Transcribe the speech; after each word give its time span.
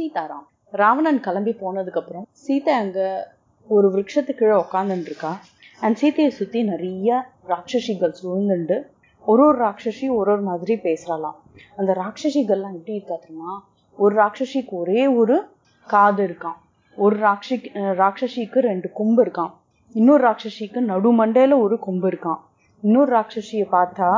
சீதாராம். 0.00 0.44
ராவணன் 0.70 1.20
கிளம்பி 1.20 1.52
போனதுக்கப்புறம் 1.60 2.26
சீதை 2.44 2.74
அங்க 2.74 3.00
ஒரு 3.68 3.88
விரக்ஷத்து 3.94 4.32
கீழே 4.38 4.54
உட்காந்துட்டு 4.64 5.08
இருக்கா 5.10 5.32
அண்ட் 5.80 5.96
சீதையை 5.96 6.32
சுத்தி 6.32 6.60
நிறைய 6.62 7.26
ராட்சசிகள் 7.48 8.14
சூழ்ந்துண்டு. 8.20 8.76
ஒரு 9.24 9.42
ஒரு 9.46 9.58
ராட்சசி 9.64 10.06
ஒரு 10.18 10.32
ஒரு 10.32 10.40
மாதிரி 10.40 10.74
பேசுறலாம். 10.74 11.36
அந்த 11.76 11.92
ராட்சசிகள்லாம் 12.00 12.76
எப்படி 12.78 12.96
இருக்கா 12.98 13.16
தெரியுமா? 13.16 13.54
ஒரு 13.96 14.14
ராட்சசிக்கு 14.22 14.74
ஒரே 14.82 15.06
ஒரு 15.06 15.36
காது 15.86 16.26
இருக்கான் 16.26 16.58
ஒரு 16.96 17.16
ராட்சி 17.16 17.56
ராட்சசிக்கு 18.02 18.58
ரெண்டு 18.58 18.90
கொம்பு 18.92 19.24
இருக்கான் 19.24 19.52
இன்னொரு 19.92 20.22
ராட்சசிக்கு 20.28 20.80
நடுமண்டையில 20.92 21.60
ஒரு 21.60 21.78
கொம்பு 21.78 22.08
இருக்கான் 22.10 22.40
இன்னொரு 22.82 23.10
ராட்சசியை 23.16 23.66
பார்த்தா 23.76 24.10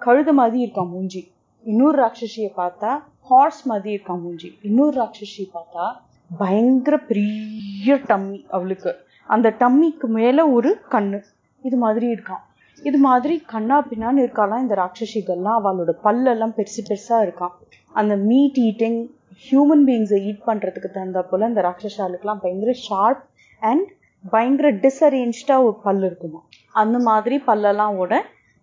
கழுத 0.00 0.32
மாதிரி 0.32 0.58
இருக்கான் 0.64 0.88
மூஞ்சி. 0.88 1.22
இன்னொரு 1.66 1.96
ராட்சசியை 2.02 2.50
பார்த்தா 2.56 2.90
ஹார்ஸ் 3.20 3.62
மாதிரி 3.66 3.90
இருக்கான் 3.96 4.20
மூஞ்சி. 4.20 4.48
இன்னொரு 4.62 4.94
ராட்சசி 5.00 5.44
பார்த்தா 5.56 5.86
பயங்கர 6.30 6.96
பெரிய 7.10 7.94
டம்மி 8.08 8.40
அவளுக்கு. 8.48 8.92
அந்த 9.28 9.48
டம்மிக்கு 9.60 10.08
மேல 10.18 10.48
ஒரு 10.48 10.70
கண்ணு. 10.90 11.18
இது 11.64 11.76
மாதிரி 11.76 12.06
இருக்கான் 12.14 12.44
இது 12.82 12.98
மாதிரி 12.98 13.34
கண்ணா 13.52 13.76
பின்னான்னு 13.90 14.24
இருக்காளாம் 14.24 14.64
இந்த 14.64 14.74
ராட்சசிகள்லாம். 14.82 15.58
அவளோட 15.60 15.94
பல்லெல்லாம் 16.04 16.54
பெருசு 16.58 16.80
பெருசா 16.88 17.18
இருக்கான் 17.26 17.54
அந்த 17.92 18.16
மீட் 18.28 18.58
ஈட்டிங் 18.68 18.98
ஹியூமன் 19.44 19.84
பீயிங்ஸை 19.88 20.18
ஈட் 20.28 20.42
பண்றதுக்கு 20.46 20.88
தகுந்த 20.90 21.22
போல 21.22 21.48
இந்த 21.48 21.62
ராட்சசாலுக்கெல்லாம் 21.68 22.42
பயங்கர 22.44 22.72
ஷார்ப் 22.86 23.22
அண்ட் 23.62 23.86
பயங்கர 24.24 24.68
டிஸ்அரேஞ்சா 24.84 25.56
ஒரு 25.64 25.76
பல் 25.82 26.02
இருக்குமா 26.02 26.40
அந்த 26.74 26.98
மாதிரி 26.98 27.36
பல்லெல்லாம் 27.46 27.96
ஓட 27.96 28.14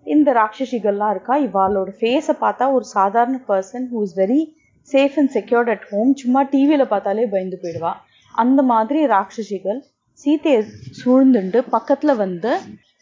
இந்த 0.05 0.29
ராட்சசிகள்லாம் 0.39 1.13
இருக்கா? 1.15 1.35
இவாளோட 1.47 1.89
ஃபேஸை 1.99 2.35
பார்த்தா 2.43 2.65
ஒரு 2.77 2.85
சாதாரண 2.95 3.37
person 3.49 3.85
who 3.93 4.01
is 4.07 4.15
very 4.21 4.41
safe 4.89 5.15
and 5.21 5.31
secured 5.37 5.71
at 5.73 5.85
home 5.91 6.11
சும்மா 6.21 6.41
டிவியில் 6.53 6.91
பார்த்தாலே 6.93 7.25
பயந்து 7.33 7.59
போயிடுவா. 7.63 7.93
அந்த 8.35 8.61
மாதிரி 8.71 8.99
ராட்சசிகள் 9.13 9.79
சீத்தையை 10.19 10.61
சூழ்ந்துண்டு 10.99 11.59
பக்கத்தில் 11.75 12.19
வந்து 12.23 12.51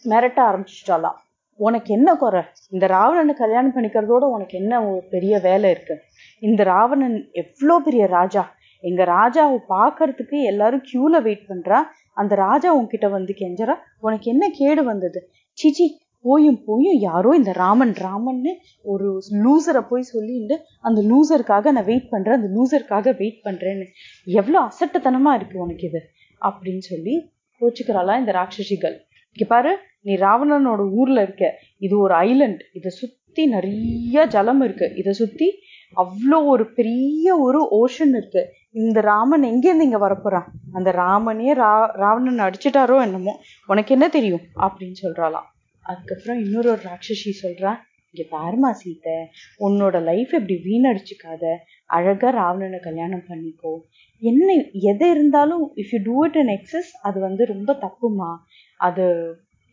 மிரட்ட 0.06 0.40
ஆரம்பிச்சிட்டாலாம் 0.50 1.18
உனக்கு 1.60 1.90
என்ன 1.98 2.10
குறை? 2.22 2.42
இந்த 2.74 2.86
ராவணனை 2.96 3.34
கல்யாணம் 3.42 3.76
பண்ணிக்கிறதோட 3.76 4.24
உனக்கு 4.36 4.56
என்ன 4.62 4.74
ஒரு 4.88 5.02
பெரிய 5.14 5.34
வேலை 5.48 5.68
இருக்கு? 5.74 5.96
இந்த 6.42 6.62
ராவணன் 6.72 7.18
எவ்வளோ 7.42 7.76
பெரிய 7.88 8.06
ராஜா? 8.18 8.44
எங்கள் 8.84 9.10
ராஜாவை 9.18 9.60
பார்க்கறதுக்கு 9.76 10.38
எல்லாரும் 10.52 10.86
க்யூவில் 10.90 11.24
வெயிட் 11.28 11.46
பண்ணுறா 11.52 11.78
அந்த 12.22 12.34
ராஜா 12.46 12.70
உன்கிட்ட 12.80 13.08
வந்து 13.18 13.34
கெஞ்சரா 13.42 13.76
உனக்கு 14.00 14.28
என்ன 14.34 14.48
கேடு 14.60 14.82
வந்தது? 14.92 15.20
சிச்சி 15.58 15.86
போயும் 16.24 16.64
போயும் 16.66 17.00
யாரோ 17.00 17.36
இந்த 17.36 17.52
ராமன் 17.52 17.92
ராமன்னு 17.92 18.52
ஒரு 18.84 19.22
லூசரை 19.32 19.88
போய் 19.90 20.02
சொல்லிட்டு 20.02 20.62
அந்த 20.82 21.02
லூசருக்காக 21.02 21.72
நான் 21.72 21.86
வெயிட் 21.86 22.10
பண்றேன் 22.10 22.42
அந்த 22.42 22.48
லூசருக்காக 22.48 23.18
வெயிட் 23.18 23.42
பண்றேன்னு. 23.44 23.84
எவ்வளோ 24.24 24.60
அசட்டத்தனமா 24.62 25.34
இருக்கு 25.34 25.60
உனக்கு 25.60 25.88
இது? 25.88 26.02
அப்படின்னு 26.42 26.78
சொல்லி 26.78 27.32
கோச்சுக்கிறாளா 27.62 28.20
இந்த 28.20 28.32
ராட்சசிகள். 28.32 28.96
இங்க 29.32 29.46
பாரு 29.48 29.78
நீ 30.02 30.16
ராவணனோட 30.16 30.92
ஊர்ல 30.92 31.22
இருக்க 31.22 31.60
இது 31.78 32.00
ஒரு 32.00 32.16
ஐலண்ட் 32.16 32.60
இதை 32.74 32.92
சுத்தி 32.92 33.46
நிறைய 33.46 34.26
ஜலம் 34.26 34.62
இருக்கு. 34.62 34.96
இதை 34.96 35.14
சுத்தி 35.14 35.54
அவ்வளோ 35.96 36.46
ஒரு 36.46 36.74
பெரிய 36.74 37.38
ஒரு 37.38 37.70
ஓஷன் 37.72 38.08
இருக்கு. 38.08 38.46
இந்த 38.72 39.02
ராமன் 39.02 39.44
எங்கேருந்து 39.44 39.82
இங்க 39.82 40.10
வரப்போறான்? 40.10 40.46
அந்த 40.74 40.92
ராமனே 40.92 41.48
ரா 41.48 41.92
ராவணன் 41.92 42.52
அடிச்சிட்டாரோ 42.52 43.02
என்னமோ? 43.02 43.40
உனக்கு 43.68 43.92
என்ன 43.92 44.10
தெரியும்? 44.10 44.42
அப்படின்னு 44.60 44.94
சொல்றாளாம். 45.02 45.52
அதுக்கப்புறம் 45.84 46.40
இன்னொரு 46.44 46.70
ஒரு 46.70 46.82
ராட்சசி 46.90 47.32
சொல்றா 47.44 47.72
இங்க 48.16 48.24
பாருமா 48.38 48.70
சீத்தை 48.82 49.16
உன்னோட 49.60 49.96
லைஃப் 50.04 50.34
இப்படி 50.34 50.56
வீணடிச்சுக்காத 50.66 51.44
அழகா 51.86 52.30
ராவணனை 52.30 52.80
கல்யாணம் 52.80 53.24
பண்ணிக்கோ. 53.30 53.72
என்ன 54.22 54.48
எது 54.92 55.10
இருந்தாலும் 55.10 55.64
if 55.76 55.94
you 55.96 56.00
do 56.04 56.16
it 56.26 56.36
in 56.36 56.52
excess 56.58 56.92
அது 57.02 57.20
வந்து 57.20 57.46
ரொம்ப 57.46 57.74
தப்புமா? 57.74 58.30
அது 58.78 59.06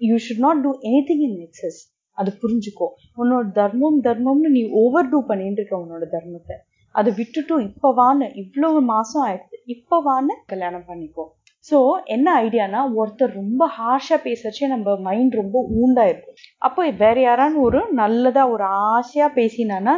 you 0.00 0.16
should 0.26 0.44
not 0.46 0.62
do 0.62 0.72
anything 1.10 1.24
in 1.28 1.38
excess 1.46 1.80
அது 2.18 2.30
புரிஞ்சுக்கோ. 2.42 2.88
உன்னோட 3.16 3.44
தர்மம் 3.52 4.00
தர்மம்னு 4.04 4.50
நீ 4.56 4.62
ஓவர் 4.82 5.08
டூ 5.08 5.20
பண்ணிட்டு 5.26 5.60
இருக்க 5.60 5.76
உன்னோட 5.84 6.06
தர்மத்தை. 6.16 6.56
அதை 6.94 7.10
விட்டுட்டும் 7.12 7.64
இப்போ 7.68 7.88
வான்னு 8.00 8.26
இவ்வளவு 8.34 8.80
மாசம் 8.82 9.22
ஆயிடுது. 9.26 9.58
இப்போ 9.64 9.96
வான்னு 10.08 10.34
கல்யாணம் 10.46 10.88
பண்ணிக்கோ. 10.88 11.24
ஸோ 11.68 11.78
என்ன 12.04 12.28
ஐடியானா 12.44 12.80
ஒருத்தர் 12.98 13.32
ரொம்ப 13.32 13.62
ஹார்ஷா 13.78 14.16
பேசுறச்சே 14.26 14.66
நம்ம 14.66 14.94
மைண்ட் 14.98 15.34
ரொம்ப 15.34 15.58
ஊண்டாயிருக்கும். 15.80 16.36
அப்போ 16.58 16.90
வேற 17.02 17.16
யாரான்னு 17.20 17.64
ஒரு 17.66 17.80
நல்லதா 17.92 18.44
ஒரு 18.48 18.64
ஆசையா 18.92 19.26
பேசினானா 19.34 19.94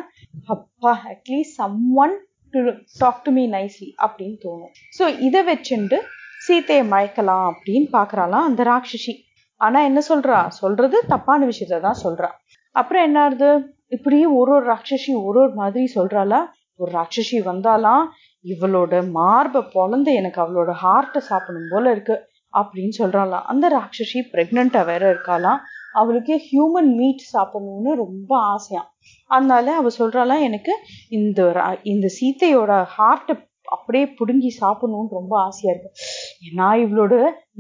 அப்பா 0.47 0.93
at least 1.13 1.59
someone 1.95 2.15
to 2.55 2.63
talk 2.99 3.23
to 3.25 3.31
me 3.31 3.45
nicely 3.49 3.89
அப்படின்னு 4.05 4.37
தோணும். 4.45 4.73
ஸோ 4.99 5.05
இதை 5.19 5.43
வச்சுண்டு 5.43 5.99
சீத்தையை 6.49 6.85
மயக்கலாம் 6.95 7.45
அப்படின்னு 7.51 7.89
பாக்குறாளாம் 7.99 8.49
அந்த 8.49 8.63
ராட்சசி. 8.65 9.15
ஆனா 9.61 9.81
என்ன 9.83 10.01
சொல்றா? 10.09 10.39
சொல்றது 10.49 10.97
தப்பான 11.07 11.45
விஷயத்த 11.45 11.81
தான் 11.81 12.03
சொல்றா. 12.05 12.31
அப்புறம் 12.75 13.03
என்ன 13.03 13.19
ஆகுது? 13.23 13.51
இப்படியே 13.89 14.27
ஒரு 14.41 14.51
ஒரு 14.53 14.65
ராட்சசி 14.73 15.13
ஒரு 15.29 15.39
ஒரு 15.41 15.55
மாதிரி 15.55 15.87
சொல்றாளா? 15.95 16.41
ஒரு 16.77 16.91
ராட்சசி 16.93 17.39
வந்தாலாம் 17.45 18.05
இவளோட 18.45 19.11
மார்பை 19.11 19.63
பொழந்து 19.75 20.13
எனக்கு 20.21 20.41
அவளோட 20.43 20.73
ஹார்ட்டை 20.83 21.23
சாப்பிடணும் 21.31 21.73
போல 21.73 21.91
இருக்கு 21.91 22.17
அப்படின்னு 22.53 22.95
சொல்றாளாம். 22.99 23.47
அந்த 23.53 23.67
ராட்சசி 23.69 24.21
பிரெக்னண்டா 24.33 24.85
வேற 24.85 25.03
இருக்காளாம். 25.15 25.61
அவளுக்கு 25.93 26.35
ஹியூமன் 26.49 26.91
மீட் 26.97 27.23
சாப்பிடணும்னு 27.33 27.95
ரொம்ப 28.05 28.33
ஆசையாம். 28.53 28.89
அதனால 29.27 29.77
அவ 29.77 29.89
சொல்றாளாம் 29.99 30.47
எனக்கு 30.49 30.75
இந்த 31.11 31.41
இந்த 31.83 32.09
சீத்தையோட 32.19 32.73
ஹார்ட்டை 32.99 33.35
அப்படியே 33.77 34.07
பிடுங்கி 34.19 34.51
சாப்பிடணும்னு 34.61 35.17
ரொம்ப 35.19 35.35
ஆசையா 35.41 35.75
இருக்கு. 35.75 35.91
நான் 36.55 36.79
இவளோட 36.79 37.15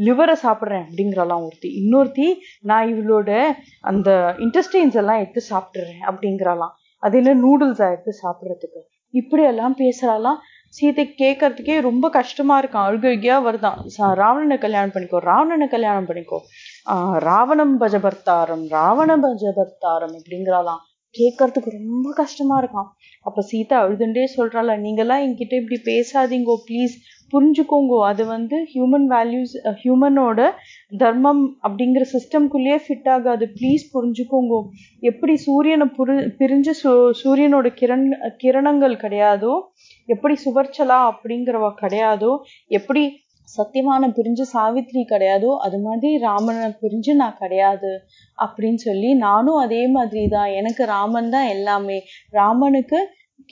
லிவரை 0.06 0.34
சாப்பிட்றேன் 0.44 0.84
அப்படிங்கிறலாம் 0.88 1.44
ஒருத்தி. 1.46 1.68
இன்னொருத்தி 1.80 2.26
நான் 2.70 2.88
இவளோட 2.92 3.30
அந்த 3.80 4.10
இன்டெஸ்டைன்ஸ் 4.38 4.98
எல்லாம் 5.02 5.20
எடுத்து 5.22 5.42
சாப்பிட்றேன் 5.50 6.02
அப்படிங்கிறலாம் 6.10 6.74
அது 7.02 7.22
என்ன 7.22 7.32
நூடுல்ஸா 7.44 7.86
எடுத்து 7.92 8.12
சாப்பிட்றதுக்கு? 8.22 8.80
இப்படி 9.14 9.42
எல்லாம் 9.42 9.74
பேசுறாலாம் 9.78 10.38
சீதை 10.72 11.14
கேட்கறதுக்கே 11.18 11.80
ரொம்ப 11.80 12.10
கஷ்டமா 12.10 12.60
இருக்கான் 12.60 12.88
அழுகையா 12.88 13.36
வருதான் 13.42 13.78
ராவணனை 14.14 14.58
கல்யாணம் 14.58 14.90
பண்ணிக்கோ 14.94 15.18
ராவணனை 15.20 15.68
கல்யாணம் 15.68 16.06
பண்ணிக்கோ. 16.06 16.38
ஆஹ் 16.90 17.18
ராவணம் 17.18 17.80
பஜபர்த்தாரம் 17.80 18.68
ராவண 18.68 19.16
பஜபர்த்தாரம் 19.16 20.14
அப்படிங்கிறாளாம் 20.18 20.82
கேட்கறதுக்கு 21.18 21.70
ரொம்ப 21.70 22.12
கஷ்டமா 22.14 22.56
இருக்கான் 22.62 22.90
அப்ப 23.26 23.42
சீதா 23.42 23.78
அழுதுண்டே 23.84 24.24
சொல்றாள 24.36 24.76
நீங்கெல்லாம் 24.84 25.24
என்கிட்ட 25.24 25.54
இப்படி 25.62 25.78
பேசாதீங்கோ 25.90 26.54
ப்ளீஸ் 26.68 26.94
புரிஞ்சுக்கோங்கோ. 27.32 27.98
அது 28.06 28.22
வந்து 28.26 28.56
ஹியூமன் 28.72 29.06
வேல்யூஸ் 29.12 29.52
ஹியூமனோட 29.82 30.40
தர்மம் 30.98 31.42
அப்படிங்கிற 31.62 32.04
சிஸ்டம்குள்ளேயே 32.12 32.78
ஃபிட் 32.86 33.08
ஆகாது. 33.08 33.44
ப்ளீஸ் 33.58 33.84
புரிஞ்சுக்கோங்கோ. 33.94 34.60
எப்படி 35.00 35.36
சூரியனை 35.36 35.86
புரி 35.98 36.16
பிரிஞ்சு 36.40 36.74
சூ 36.82 36.92
சூரியனோட 37.22 37.70
கிரண் 37.80 38.06
கிரணங்கள் 38.42 38.96
கிடையாதோ 39.04 39.54
எப்படி 40.08 40.36
சுவர்ச்சலா 40.44 40.98
அப்படிங்கிறவ 41.10 41.70
கிடையாதோ 41.82 42.32
எப்படி 42.78 43.04
சத்தியமான 43.48 44.08
பிரிஞ்சு 44.16 44.44
சாவித்ரி 44.52 45.02
கிடையாதோ 45.04 45.50
அது 45.64 45.78
மாதிரி 45.78 46.10
ராமனை 46.24 46.68
பிரிஞ்சு 46.82 47.12
நான் 47.14 47.40
கிடையாது 47.40 47.90
அப்படின்னு 48.38 48.80
சொல்லி 48.88 49.10
நானும் 49.24 49.60
அதே 49.64 49.82
மாதிரி 49.96 50.22
தான் 50.28 50.50
எனக்கு 50.60 50.82
ராமன் 50.92 51.32
தான் 51.34 51.48
எல்லாமே. 51.54 51.98
ராமனுக்கு 52.32 53.00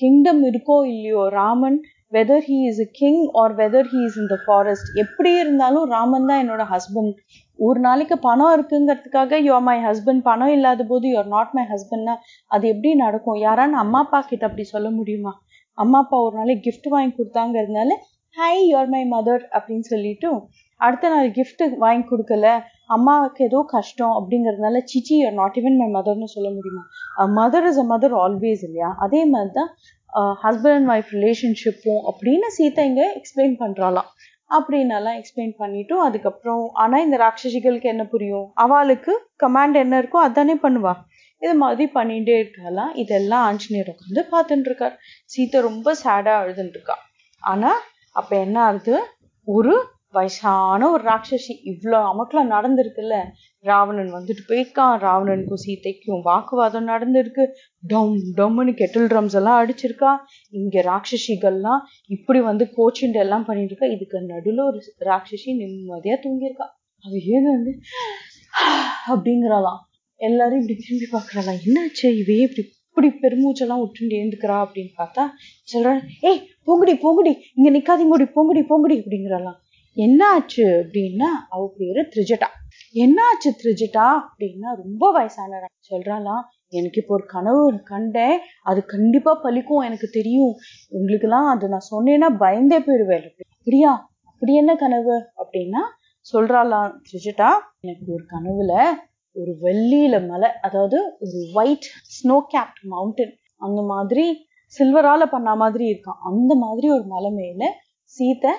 கிங்டம் 0.01 0.43
இருக்கோ 0.51 0.77
இல்லையோ 0.93 1.23
Raman 1.37 1.79
whether 2.13 2.45
he 2.47 2.59
is 2.69 2.81
king 2.99 3.21
or 3.41 3.53
whether 3.61 3.89
he 3.93 4.01
is 4.07 4.17
in 4.21 4.31
the 4.33 4.37
forest 4.45 4.89
எப்படி 5.03 5.33
இருந்தாலும் 5.43 5.87
ராமன் 5.95 6.29
தான் 6.31 6.41
என்னோட 6.43 6.63
ஹஸ்பண்ட் 6.73 7.19
ஒரு 7.59 7.79
நாளைக்கு 7.81 8.17
பணம் 8.27 8.53
இருக்குங்கிறதுக்காக 8.57 9.39
யோ 9.49 9.57
மை 9.67 9.77
ஹஸ்பண்ட் 9.87 10.23
பணம் 10.29 10.53
இல்லாத 10.57 10.85
போது 10.85 11.07
யுவர் 11.13 11.31
நாட் 11.35 11.53
மை 11.59 11.65
ஹஸ்பண்ட்னா 11.73 12.15
அது 12.51 12.65
எப்படி 12.75 12.93
நடக்கும்? 13.05 13.39
யாரான்னு 13.47 13.83
அம்மா 13.85 14.01
அப்பா 14.07 14.21
கிட்ட 14.23 14.45
அப்படி 14.49 14.65
சொல்ல 14.75 14.89
முடியுமா? 14.99 15.33
அம்மா 15.79 15.99
அப்பா 16.05 16.17
ஒரு 16.27 16.35
நாளைக்கு 16.41 16.65
கிஃப்ட் 16.67 16.89
வாங்கி 16.95 17.13
கொடுத்தாங்கிறதுனால 17.15 17.91
ஹாய் 18.37 18.61
யுவர் 18.71 18.91
மை 18.93 19.01
மதர் 19.13 19.43
அப்படின்னு 19.57 19.87
சொல்லிட்டு 19.93 20.29
அடுத்த 20.81 21.09
நாள் 21.13 21.29
கிஃப்ட் 21.37 21.63
வாங்கி 21.83 22.05
கொடுக்கல. 22.11 22.47
அம்மாவுக்கு 22.97 23.41
ஏதோ 23.49 23.61
கஷ்டம் 23.73 24.15
அப்படிங்கிறதுனால 24.19 24.81
சிச்சி 24.93 25.15
யூஆர் 25.21 25.37
நாட் 25.41 25.57
ஈவன் 25.61 25.79
மை 25.81 25.89
மதர்னு 25.97 26.29
சொல்ல 26.35 26.49
முடியுமா? 26.57 26.83
Mother 27.39 27.67
is 27.71 27.81
a 27.83 27.87
mother 27.93 28.15
always 28.23 28.63
இல்லையா? 28.69 28.91
அதே 29.07 29.21
மாதிரி 29.33 29.53
தான் 29.59 29.71
ஹஸ்பண்ட் 30.45 30.79
அண்ட் 30.79 30.93
ஒய்ஃப் 30.95 31.11
ரிலேஷன்ஷிப்பும் 31.17 32.01
அப்படின்னு 32.13 32.51
சீதா 32.59 32.85
இங்கே 32.91 33.07
எக்ஸ்பிளைன் 33.19 33.59
பண்ணுறாளாம் 33.63 34.11
அப்படின்னெல்லாம் 34.51 35.19
எக்ஸ்பிளைன் 35.21 35.55
பண்ணிட்டு 35.63 35.97
அதுக்கப்புறம் 36.07 36.65
ஆனா 36.85 36.99
இந்த 37.07 37.19
ராட்சசிகளுக்கு 37.25 37.93
என்ன 37.95 38.07
புரியும்? 38.15 38.49
அவளுக்கு 38.65 39.13
கமாண்ட் 39.45 39.83
என்ன 39.85 40.03
இருக்கோ 40.03 40.21
அதானே 40.29 40.59
பண்ணுவா. 40.67 40.95
இது 41.43 41.55
மாதிரி 41.63 41.85
பண்ணிகிட்டே 41.99 42.37
இருக்காளாம். 42.43 42.93
இதெல்லாம் 43.05 43.45
ஆஞ்சநேயர் 43.51 43.93
உட்காந்து 43.95 44.25
பார்த்துட்டு 44.35 44.69
இருக்கார். 44.71 44.97
சீத்தை 45.35 45.61
ரொம்ப 45.71 45.95
சேடா 46.05 46.35
அழுதுட்டு 46.43 46.79
இருக்கா. 46.79 46.97
ஆனா 47.43 47.71
அப்ப 48.11 48.39
என்ன 48.39 48.61
ஆகுது? 48.61 48.99
ஒரு 49.45 49.75
வயசான 50.13 50.91
ஒரு 50.91 51.03
ராட்சசி. 51.05 51.55
இவ்வளோ 51.65 51.99
அமக்கில் 52.11 52.51
நடந்திருக்குல்ல. 52.51 53.17
ராவணன் 53.65 54.13
வந்துட்டு 54.15 54.43
போயிருக்கான். 54.49 54.95
ராவணனுக்கும் 55.07 55.63
சீத்தைக்கும் 55.67 56.23
வாக்குவாதம் 56.23 56.89
நடந்திருக்கு. 56.89 57.45
டம் 57.87 58.17
டம்னு 58.37 58.75
கெட்டில் 58.75 59.07
ட்ரம்ஸ் 59.07 59.35
எல்லாம் 59.35 59.61
அடிச்சிருக்கா. 59.63 60.17
இங்கே 60.51 60.81
ராட்சசிகள்லாம் 60.81 61.81
இப்படி 62.07 62.41
வந்து 62.41 62.65
கோச்சுண்டு 62.77 63.13
எல்லாம் 63.13 63.45
பண்ணிட்டு 63.45 63.75
இருக்கா 63.75 63.87
இதுக்கு 63.87 64.21
நடுவில் 64.23 64.59
ஒரு 64.59 64.81
ராட்சசி 64.99 65.57
நிம்மதியாக 65.57 66.21
தூங்கியிருக்கா. 66.25 66.69
அவ 67.05 67.13
ஏது 67.17 67.47
வந்து 67.51 67.73
அப்படிங்கிறாளாம். 69.13 69.81
எல்லாரும் 70.21 70.61
இப்படி 70.61 70.79
திரும்பி 70.79 71.07
பார்க்குறாளாம். 71.13 71.61
என்னாச்சு? 71.67 72.09
இவையே 72.17 72.43
இப்படி 72.43 72.65
இப்படி 73.05 73.35
பெருமூச்செல்லாம் 73.35 73.81
விட்டு 73.81 74.07
எழுந்துக்கிறா 74.07 74.67
அப்படின்னு 74.67 74.91
பார்த்தா 74.99 75.29
சொல்றான் 75.73 76.01
ஏய் 76.21 76.49
பொங்குடி 76.67 76.95
பொங்குடி 76.99 77.37
இங்க 77.55 77.71
நிக்காதீங்கடி 77.71 78.29
போங்கடி 78.29 78.63
பொங்குடி 78.69 78.97
அப்படிங்கிறலாம் 78.97 79.59
என்ன 79.95 80.29
ஆச்சு 80.29 80.65
அப்படின்னா 80.65 81.29
அவ 81.49 81.73
பேரு 81.77 82.03
திரிஜட்டா. 82.03 82.47
என்ன 82.93 83.23
ஆச்சு 83.25 83.57
திரிஜட்டா? 83.63 84.21
அப்படின்னா 84.29 84.77
ரொம்ப 84.77 85.13
வயசான 85.13 85.67
சொல்றாளாம். 85.91 86.43
எனக்கு 86.69 87.01
இப்போ 87.01 87.15
ஒரு 87.15 87.25
கனவு 87.27 87.83
கண்டேன். 87.85 88.39
அது 88.63 88.85
கண்டிப்பா 88.85 89.43
பலிக்கும் 89.43 89.85
எனக்கு 89.85 90.09
தெரியும். 90.13 90.55
உங்களுக்கு 90.89 91.29
எல்லாம் 91.29 91.47
அது 91.47 91.69
நான் 91.69 91.89
சொன்னேன்னா 91.91 92.37
பயந்தே 92.37 92.79
போயிடுவேன். 92.79 93.31
அப்படியா? 93.59 94.11
அப்படி 94.25 94.55
என்ன 94.55 94.77
கனவு? 94.77 95.17
அப்படின்னா 95.17 95.83
சொல்றாளாம் 96.33 96.93
திரிஜட்டா 97.03 97.51
எனக்கு 97.81 98.13
ஒரு 98.13 98.25
கனவுல 98.31 98.85
ஒரு 99.37 99.53
வெள்ளியில 99.63 100.17
மலை 100.27 100.49
அதாவது 100.61 100.99
ஒரு 101.19 101.41
ஒயிட் 101.55 101.87
ஸ்னோ 102.17 102.37
கேப்ட் 102.55 102.81
மவுண்டன் 102.85 103.35
அந்த 103.61 103.81
மாதிரி 103.93 104.25
சில்வரால 104.73 105.23
பண்ண 105.27 105.51
மாதிரி 105.57 105.85
இருக்கான் 105.93 106.21
அந்த 106.31 106.53
மாதிரி 106.55 106.89
ஒரு 106.91 107.05
மலை 107.07 107.31
மேல 107.31 107.63
சீத்தை 108.13 108.53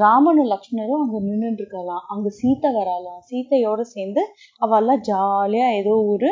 ராமனும் 0.00 0.50
லக்ஷ்மணரும் 0.52 1.02
அங்க 1.02 1.18
நின்றுட்டு 1.20 1.62
இருக்கலாம் 1.62 2.04
அங்க 2.06 2.28
சீத்தை 2.38 2.70
வராலாம் 2.78 3.20
சீத்தையோட 3.30 3.80
சேர்ந்து 3.94 4.22
அவெல்லாம் 4.60 5.02
ஜாலியா 5.10 5.66
ஏதோ 5.80 5.94
ஒரு 6.12 6.30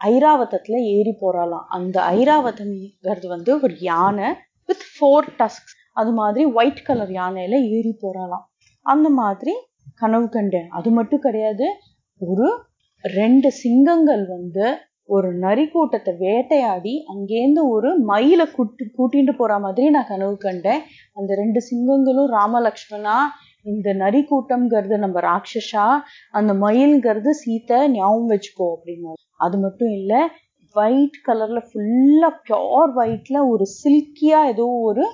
ஐராவதத்துல 0.00 0.76
ஏறி 0.94 1.12
போறாளாம். 1.20 1.66
அந்த 1.68 1.96
ஐராவதம்ங்கிறது 2.16 3.26
வந்து 3.26 3.50
ஒரு 3.60 3.74
யானை 3.80 4.28
வித் 4.68 4.86
ஃபோர் 4.92 5.28
டஸ்க் 5.38 5.72
அது 5.92 6.12
மாதிரி 6.12 6.44
ஒயிட் 6.52 6.84
கலர் 6.84 7.12
யானையில 7.12 7.58
ஏறி 7.76 7.92
போறாளாம். 8.02 8.44
அந்த 8.86 9.08
மாதிரி 9.20 9.54
கனவு 9.94 10.26
கண்டேன். 10.28 10.68
அது 10.68 10.90
மட்டும் 10.90 11.24
கிடையாது 11.26 11.66
ஒரு 12.20 12.48
ரெண்டு 13.04 13.48
சிங்கங்கள் 13.62 14.24
வந்து 14.28 14.66
ஒரு 15.08 15.28
நரி 15.38 15.64
கூட்டத்தை 15.66 16.12
வேட்டையாடி 16.22 16.92
அங்கேருந்து 17.12 17.62
ஒரு 17.68 17.88
மயில 18.10 18.42
கூட்டு 18.52 18.84
கூட்டிட்டு 18.98 19.32
போற 19.36 19.58
மாதிரி 19.58 19.90
நான் 19.90 20.10
கனவு 20.12 20.36
கண்டேன். 20.36 20.80
அந்த 21.14 21.30
ரெண்டு 21.34 21.60
சிங்கங்களும் 21.60 22.30
ராமலக்ஷ்மணா 22.36 23.16
இந்த 23.66 23.92
நரி 23.94 24.20
கூட்டம்ங்கிறது 24.30 24.96
நம்ம 24.98 25.20
ராட்சஸா 25.20 25.84
அந்த 26.30 26.52
மயில்ங்கிறது 26.64 27.32
சீத்தை 27.42 27.78
ஞாபகம் 27.92 28.32
வச்சுக்கோ 28.32 28.66
அப்படின்னு. 28.74 29.12
அது 29.36 29.58
மட்டும் 29.58 29.92
இல்ல 29.98 30.14
ஒயிட் 30.76 31.20
கலர்ல 31.26 31.60
ஃபுல்லா 31.68 32.30
பியோர் 32.48 32.92
ஒயிட்ல 33.00 33.38
ஒரு 33.48 33.66
சில்கியா 33.80 34.40
ஏதோ 34.52 34.66
ஒரு 34.88 35.04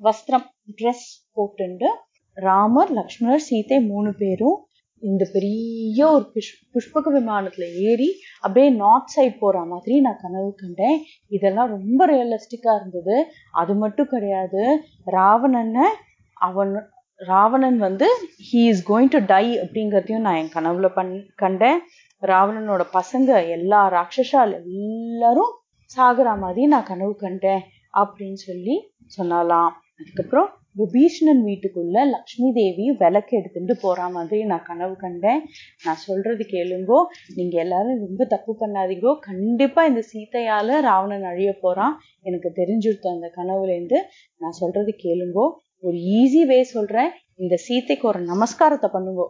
வஸ்திரம் 0.00 0.46
ட்ரெஸ் 0.78 1.08
போட்டுண்டு 1.36 1.88
ராமர் 2.36 2.92
லக்ஷ்மணர் 2.98 3.46
சீத்தை 3.48 3.78
மூணு 3.86 4.10
பேரும் 4.14 4.58
இந்த 5.00 5.28
பெரிய 5.32 6.08
ஒரு 6.08 6.30
புஷ் 6.32 6.66
புஷ்பக 6.72 7.08
விமானத்துல 7.18 7.64
ஏறி 7.74 8.08
அப்படியே 8.40 8.72
நார்த் 8.72 9.06
சைட் 9.06 9.38
போற 9.38 9.64
மாதிரி 9.64 10.00
நான் 10.00 10.18
கனவு 10.20 10.54
கண்டேன். 10.54 11.02
இதெல்லாம் 11.28 11.68
ரொம்ப 11.68 12.06
ரியலிஸ்டிக்கா 12.06 12.74
இருந்தது. 12.76 13.26
அது 13.52 13.74
மட்டும் 13.74 14.06
கிடையாது 14.06 14.82
ராவணனை 15.04 15.86
அவன் 16.34 16.74
ராவணன் 17.14 17.78
வந்து 17.78 18.06
he 18.52 18.60
is 18.66 18.92
going 18.92 19.08
to 19.08 19.18
die 19.26 19.58
அப்படிங்கிறதையும் 19.58 20.18
நான் 20.18 20.34
என் 20.34 20.54
கனவுல 20.54 20.88
பண் 20.94 21.28
கண்டேன். 21.34 21.80
ராவணனோட 22.22 22.82
பசங்க 22.92 23.48
எல்லா 23.48 23.80
ராட்சஸால் 23.96 24.52
எல்லாரும் 24.52 25.52
சாகுற 25.96 26.38
மாதிரி 26.38 26.66
நான் 26.66 26.84
கனவு 26.84 27.16
கண்டேன் 27.16 27.62
அப்படின்னு 27.94 28.40
சொல்லி 28.48 28.76
சொன்னலாம். 29.18 29.70
அதுக்கப்புறம் 30.00 30.50
விபீஷணன் 30.76 31.42
வீட்டுக்குள்ள 31.44 32.08
லக்ஷ்மி 32.10 32.52
தேவி 32.52 32.90
விளக்கு 32.92 33.36
எடுத்துட்டு 33.38 33.76
போற 33.80 34.08
மாதிரி 34.08 34.44
நான் 34.44 34.62
கனவு 34.62 34.96
கண்டேன். 34.96 35.42
நான் 35.84 36.00
சொல்றது 36.06 36.44
கேளுங்கோ. 36.50 36.98
நீங்க 37.34 37.58
எல்லாரும் 37.58 37.98
ரொம்ப 37.98 38.24
தப்பு 38.24 38.56
பண்ணாதீங்கோ. 38.60 39.18
கண்டிப்பா 39.20 39.84
இந்த 39.84 40.02
சீத்தையால 40.12 40.80
ராவணன் 40.80 41.22
அழிய 41.22 41.58
போறான். 41.60 41.96
எனக்கு 42.22 42.52
தெரிஞ்சிருத்தோம் 42.54 43.16
அந்த 43.16 43.30
கனவுல 43.36 43.68
இருந்து 43.68 44.00
நான் 44.36 44.50
சொல்றது 44.50 44.94
கேளுங்கோ. 45.02 45.46
ஒரு 45.78 45.96
ஈஸி 45.96 46.46
வே 46.46 46.62
சொல்றேன். 46.62 47.10
இந்த 47.36 47.56
சீத்தைக்கு 47.68 48.02
ஒரு 48.02 48.20
நமஸ்காரத்தை 48.20 48.88
பண்ணுங்க. 48.92 49.22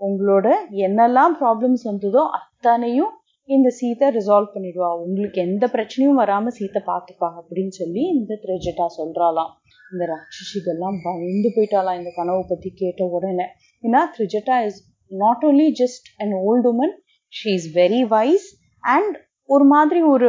உங்களோட 0.00 0.48
என்னெல்லாம் 0.70 1.32
ப்ராப்ளம்ஸ் 1.40 1.82
வந்ததோ 1.82 2.22
அத்தனையும் 2.38 3.12
இந்த 3.48 3.68
சீத்தை 3.76 4.06
ரிசால்வ் 4.16 4.54
பண்ணிடுவா. 4.54 4.88
உங்களுக்கு 5.04 5.38
எந்த 5.48 5.64
பிரச்சனையும் 5.74 6.18
வராம 6.22 6.50
சீத்தை 6.58 6.80
பார்த்துப்பா 6.90 7.28
அப்படின்னு 7.38 7.74
சொல்லி 7.80 8.02
இந்த 8.16 8.32
திரஜட்டா 8.44 8.86
சொல்றாளாம். 8.98 9.52
இந்த 9.92 10.04
ராட்சசிகள்லாம் 10.12 10.98
பயந்து 11.06 11.50
போயிட்டாலாம் 11.54 11.98
இந்த 12.00 12.10
கனவை 12.18 12.42
பத்தி 12.50 12.70
கேட்ட 12.82 13.04
உடனே. 13.16 13.46
ஏன்னா 13.84 14.02
Trijata 14.16 14.56
is 14.68 14.80
not 15.10 15.44
only 15.50 15.68
just 15.80 16.08
an 16.22 16.34
old 16.48 16.68
woman 16.72 16.94
she 17.32 17.52
is 17.60 17.70
very 17.80 18.02
wise 18.14 18.48
and 18.84 19.16
ஒரு 19.48 19.64
மாதிரி 19.74 20.00
ஒரு 20.14 20.28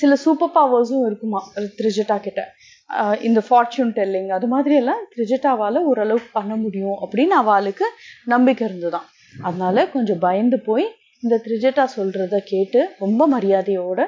சில 0.00 0.12
சூப்பர் 0.24 0.54
பவர்ஸும் 0.58 1.04
இருக்குமா 1.08 1.40
திரிஜட்டா 1.78 2.16
கிட்ட. 2.26 2.40
இந்த 3.28 3.40
ஃபார்ச்சூன் 3.46 3.92
டெல்லிங் 3.98 4.30
அது 4.36 4.46
மாதிரி 4.54 4.74
எல்லாம் 4.80 5.04
திரிஜட்டாவால 5.12 5.80
ஓரளவுக்கு 5.90 6.28
பண்ண 6.38 6.54
முடியும் 6.64 6.98
அப்படின்னு 7.04 7.36
அவளுக்கு 7.42 7.86
நம்பிக்கை 8.32 8.64
இருந்துதான் 8.68 9.06
அதனால 9.46 9.84
கொஞ்சம் 9.94 10.20
பயந்து 10.24 10.58
போய் 10.66 10.86
இந்த 11.22 11.34
திரிஜட்டா 11.44 11.84
சொல்றத 11.96 12.36
கேட்டு 12.44 12.80
ரொம்ப 12.98 13.26
மரியாதையோட 13.26 14.00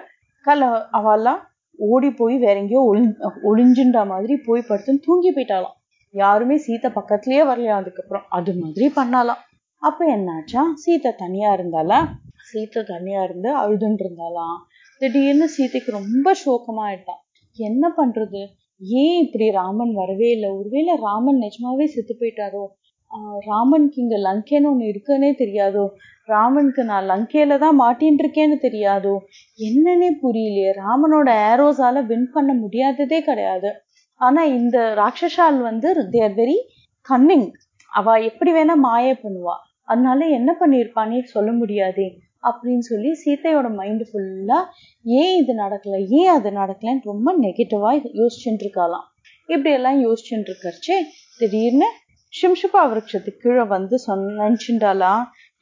கல 0.45 0.69
அவெல்லாம் 0.99 1.41
ஓடி 1.79 2.09
போய் 2.11 2.37
வேற 2.39 2.55
எங்கேயோ 2.59 2.83
ஒளி 2.91 3.03
ஒளிஞ்சுன்ற 3.43 4.01
மாதிரி 4.07 4.35
போய் 4.47 4.69
படுத்துன்னு 4.69 5.05
தூங்கி 5.07 5.31
போயிட்டாலாம் 5.33 5.77
யாருமே 6.15 6.57
சீத்தை 6.57 6.89
பக்கத்துலயே 6.99 7.43
வரலையா 7.51 7.77
அதுக்கப்புறம்? 7.81 8.27
அது 8.29 8.51
மாதிரி 8.61 8.87
பண்ணாலாம் 8.97 9.41
அப்ப 9.83 10.01
என்னாச்சா? 10.17 10.63
சீத்தை 10.83 11.11
தனியா 11.15 11.49
இருந்தாலா 11.55 11.99
சீத்தை 12.51 12.83
தனியா 12.85 13.21
இருந்து 13.23 13.51
அழுதுன்னு 13.63 14.03
இருந்தாலாம் 14.03 14.57
திடீர்னு 15.01 15.47
சீதைக்கு 15.49 15.91
ரொம்ப 15.91 16.35
சோகமா 16.45 16.83
ஆயிட்டான் 16.89 17.23
என்ன 17.59 17.85
பண்றது? 17.97 18.43
ஏன் 18.81 19.19
இப்படி 19.25 19.47
ராமன் 19.51 19.93
வரவே 19.95 20.29
இல்லை? 20.31 20.49
ஒருவேளை 20.51 20.95
ராமன் 20.97 21.43
நிஜமாவே 21.43 21.85
செத்து 21.85 22.15
போயிட்டாரோ? 22.21 22.65
ராமனுக்கு 23.49 23.99
இங்க 24.03 24.17
லங்கேன்னு 24.19 24.69
ஒண்ணு 24.71 24.85
இருக்குன்னே 24.93 25.31
தெரியாதோ? 25.43 25.85
ராமனுக்கு 26.29 26.83
நான் 26.85 27.09
லங்கையில 27.11 27.59
தான் 27.59 27.79
மாட்டின்னு 27.81 28.23
இருக்கேன்னு 28.23 28.57
தெரியாதோ? 28.59 29.15
என்னன்னே 29.59 30.11
புரியலையே. 30.23 30.71
ராமனோட 30.83 31.29
ஏரோஸால 31.51 32.03
வின் 32.07 32.31
பண்ண 32.31 32.53
முடியாததே 32.55 33.21
கிடையாது. 33.21 33.71
ஆனா 34.21 34.43
இந்த 34.59 34.95
ராட்சசால் 34.95 35.61
வந்து 35.61 35.89
தேர் 36.11 36.35
வெரி 36.35 36.57
கன்னிங் 37.09 37.49
அவ 37.93 38.15
எப்படி 38.21 38.51
வேணா 38.53 38.75
மாய 38.87 39.09
பண்ணுவா. 39.25 39.55
அதனால 39.89 40.27
என்ன 40.39 40.51
பண்ணியிருப்பானே 40.61 41.19
சொல்ல 41.25 41.51
முடியாதே. 41.53 42.07
அப்படின்னு 42.45 42.85
சொல்லி 42.89 43.11
சீத்தையோட 43.25 43.69
மைண்ட் 43.75 44.05
ஃபுல்லா 44.09 44.59
ஏன் 45.05 45.35
இது 45.41 45.53
நடக்கல? 45.55 45.99
ஏன் 46.21 46.33
அது 46.37 46.51
நடக்கலன்னு 46.51 47.11
ரொம்ப 47.13 47.29
நெகட்டிவா 47.39 47.91
யோசிச்சுட்டு 48.21 48.65
இருக்காளாம் 48.65 49.07
இப்படி 49.49 49.71
எல்லாம் 49.73 49.99
யோசிச்சுட்டு 50.07 50.51
இருக்கச்சே 50.51 50.97
திடீர்னு 51.41 51.89
ஷிம்ஷுபா 52.35 52.81
விரக்ஷத்துக்கு 52.91 53.43
கீழே 53.43 53.63
வந்து 53.67 53.99
சொன்ன 53.99 54.33
நினச்சிண்டாலா 54.41 55.13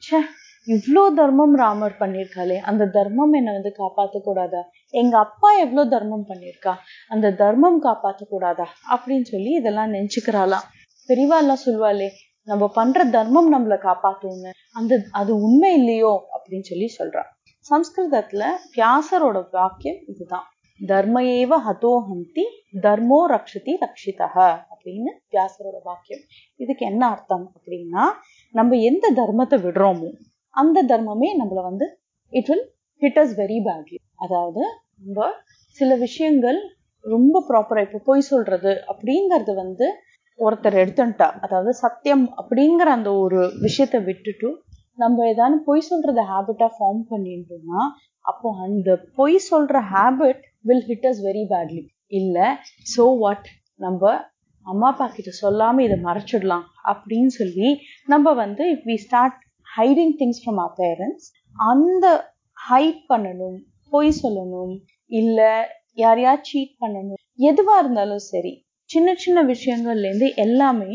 ச்சே 0.01 0.19
இவ்வளோ 0.67 1.13
தர்மம் 1.15 1.55
ராமர் 1.55 1.95
பண்ணியிருக்காளே 1.99 2.57
அந்த 2.61 2.85
தர்மம் 2.85 3.33
என்னை 3.33 3.53
வந்து 3.53 3.71
காப்பாத்த 3.77 4.19
கூடாதா? 4.19 4.61
எங்க 4.93 5.17
அப்பா 5.17 5.49
எவ்வளோ 5.53 5.83
தர்மம் 5.85 6.25
பண்ணியிருக்கா 6.27 6.73
அந்த 7.09 7.31
தர்மம் 7.31 7.79
காப்பாத்த 7.83 8.23
கூடாதா? 8.29 8.65
அப்படின்னு 8.93 9.21
சொல்லி 9.21 9.51
இதெல்லாம் 9.51 9.93
நினச்சிக்கிறாளாம் 9.93 10.67
பெரியவா 11.09 11.37
எல்லாம் 11.37 11.63
சொல்வாளே 11.65 12.09
நம்ம 12.47 12.67
பண்ற 12.67 13.05
தர்மம் 13.05 13.53
நம்மள 13.53 13.77
காப்பாற்றும்னு 13.83 14.51
அந்த 14.71 14.93
அது 15.11 15.31
உண்மை 15.41 15.73
இல்லையோ? 15.73 16.13
அப்படின்னு 16.33 16.61
சொல்லி 16.61 16.95
சொல்றா. 16.99 17.23
சம்ஸ்கிருதத்துல 17.65 18.43
வியாசரோட 18.77 19.49
வாக்கியம் 19.51 20.01
இதுதான். 20.07 20.47
தர்ம 20.83 21.17
ஏவ 21.33 21.57
ஹதோஹந்தி 21.65 22.43
தர்மோ 22.83 23.19
ரக்ஷதி 23.31 23.73
ரக்ஷிதா 23.83 24.27
அப்படின்னு 24.73 25.11
வியாசரோட 25.33 25.75
வாக்கியம். 25.83 26.23
இதுக்கு 26.59 26.83
என்ன 26.85 27.03
அர்த்தம் 27.09 27.45
அப்படின்னா 27.55 28.03
நம்ம 28.55 28.77
எந்த 28.89 29.05
தர்மத்தை 29.15 29.59
விடுறோமோ 29.65 30.09
அந்த 30.53 30.83
தர்மமே 30.83 31.29
நம்மள 31.39 31.61
வந்து 31.61 31.85
it 32.33 32.49
will 32.49 32.65
hit 33.01 33.19
us 33.19 33.35
very 33.37 33.59
badly 33.67 33.97
அதாவது 34.17 34.63
நம்ம 34.99 35.27
சில 35.77 35.95
விஷயங்கள் 35.97 36.59
ரொம்ப 37.05 37.41
ப்ராப்பரா 37.49 37.81
இப்போ 37.81 37.99
பொய் 38.05 38.27
சொல்றது 38.27 38.73
அப்படிங்கறது 38.91 39.53
வந்து 39.55 39.87
ஒருத்தர் 40.39 40.77
எடுத்துட்டா 40.83 41.27
அதாவது 41.45 41.71
சத்தியம் 41.81 42.25
அப்படிங்கிற 42.37 42.87
அந்த 42.89 43.09
ஒரு 43.23 43.39
விஷயத்த 43.61 43.97
விட்டுட்டு 44.05 44.49
நம்ம 44.97 45.25
ஏதாவது 45.27 45.57
பொய் 45.67 45.87
சொல்றத 45.89 46.23
ஹேபிட்டா 46.31 46.67
ஃபார்ம் 46.75 47.03
பண்ணிட்டோம்னா 47.11 47.81
அப்போ 48.25 48.49
அந்த 48.65 48.89
பொய் 49.15 49.37
சொல்ற 49.49 49.77
habit 49.93 50.43
will 50.65 50.85
hit 50.89 51.07
us 51.09 51.21
very 51.25 51.43
badly 51.49 51.81
இல்லை 52.11 52.47
சோ 52.93 53.05
வாட் 53.19 53.47
நம்ம 53.79 54.01
அம்மா 54.65 54.89
அப்பா 54.91 55.05
கிட்ட 55.09 55.31
சொல்லாம 55.41 55.81
இதை 55.81 55.97
மறைச்சிடலாம் 56.05 56.65
அப்படின்னு 56.91 57.31
சொல்லி 57.37 57.69
நம்ம 58.07 58.33
வந்து 58.35 58.65
if 58.73 58.85
we 58.89 58.95
start 59.05 59.39
hiding 59.67 60.13
things 60.19 60.41
from 60.43 60.61
a 60.61 60.69
parents 60.77 61.27
அந்த 61.55 62.05
ஹைட் 62.57 63.01
பண்ணணும் 63.09 63.57
பொய் 63.93 64.19
சொல்லணும் 64.21 64.73
இல்லை 65.11 65.51
யாரையா 65.97 66.33
சீட் 66.41 66.75
பண்ணணும் 66.79 67.19
எதுவா 67.43 67.75
இருந்தாலும் 67.77 68.23
சரி 68.27 68.53
சின்ன 68.89 69.09
சின்ன 69.15 69.39
விஷயங்கள்லேருந்து 69.45 70.29
எல்லாமே 70.37 70.93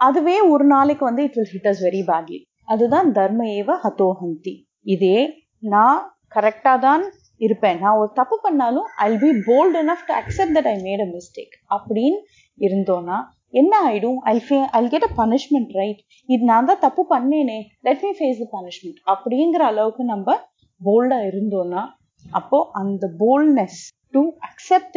அதுவே 0.00 0.36
ஒரு 0.52 0.64
நாளைக்கு 0.66 1.04
வந்து 1.04 1.24
it 1.24 1.36
will 1.36 1.52
hit 1.52 1.68
us 1.68 1.82
very 1.82 2.02
badly 2.08 2.38
அதுதான் 2.68 3.08
தர்ம 3.12 3.46
ஏவ 3.56 3.70
ஹதோஹந்தி. 3.82 4.54
இதே 4.86 5.18
நான் 5.62 6.00
கரெக்டாக 6.34 6.78
தான் 6.80 7.02
இருப்பேன். 7.40 7.78
நான் 7.82 7.98
ஒரு 8.00 8.10
தப்பு 8.18 8.36
பண்ணாலும் 8.44 8.88
I 9.06 9.10
be 9.22 9.30
bold 9.48 9.76
enough 9.82 10.04
to 10.08 10.14
accept 10.20 10.54
that 10.56 10.68
I 10.72 10.76
made 10.86 11.02
a 11.06 11.08
mistake 11.14 11.54
அப்படின்னு 11.76 12.18
இருந்தோன்னா 12.58 13.16
என்ன 13.60 13.72
ஆயிடும்? 13.88 14.18
ஐ 14.32 14.36
ஃபே 14.44 14.56
I 14.78 14.80
get 14.92 15.06
a 15.08 15.12
punishment 15.18 15.72
right 15.80 16.00
இது 16.28 16.42
நான் 16.50 16.68
தான் 16.70 16.82
தப்பு 16.86 17.02
பண்ணேனே. 17.12 17.58
Let 17.86 18.02
me 18.04 18.12
face 18.18 18.40
the 18.42 18.46
punishment 18.56 19.00
அப்படிங்கிற 19.12 19.64
அளவுக்கு 19.72 20.04
நம்ம 20.12 20.36
போல்டாக 20.80 21.28
இருந்தோம்னா 21.32 21.82
அப்போ 22.24 22.58
அந்த 22.80 23.06
boldness 23.20 23.80
to 24.14 24.20
accept 24.48 24.96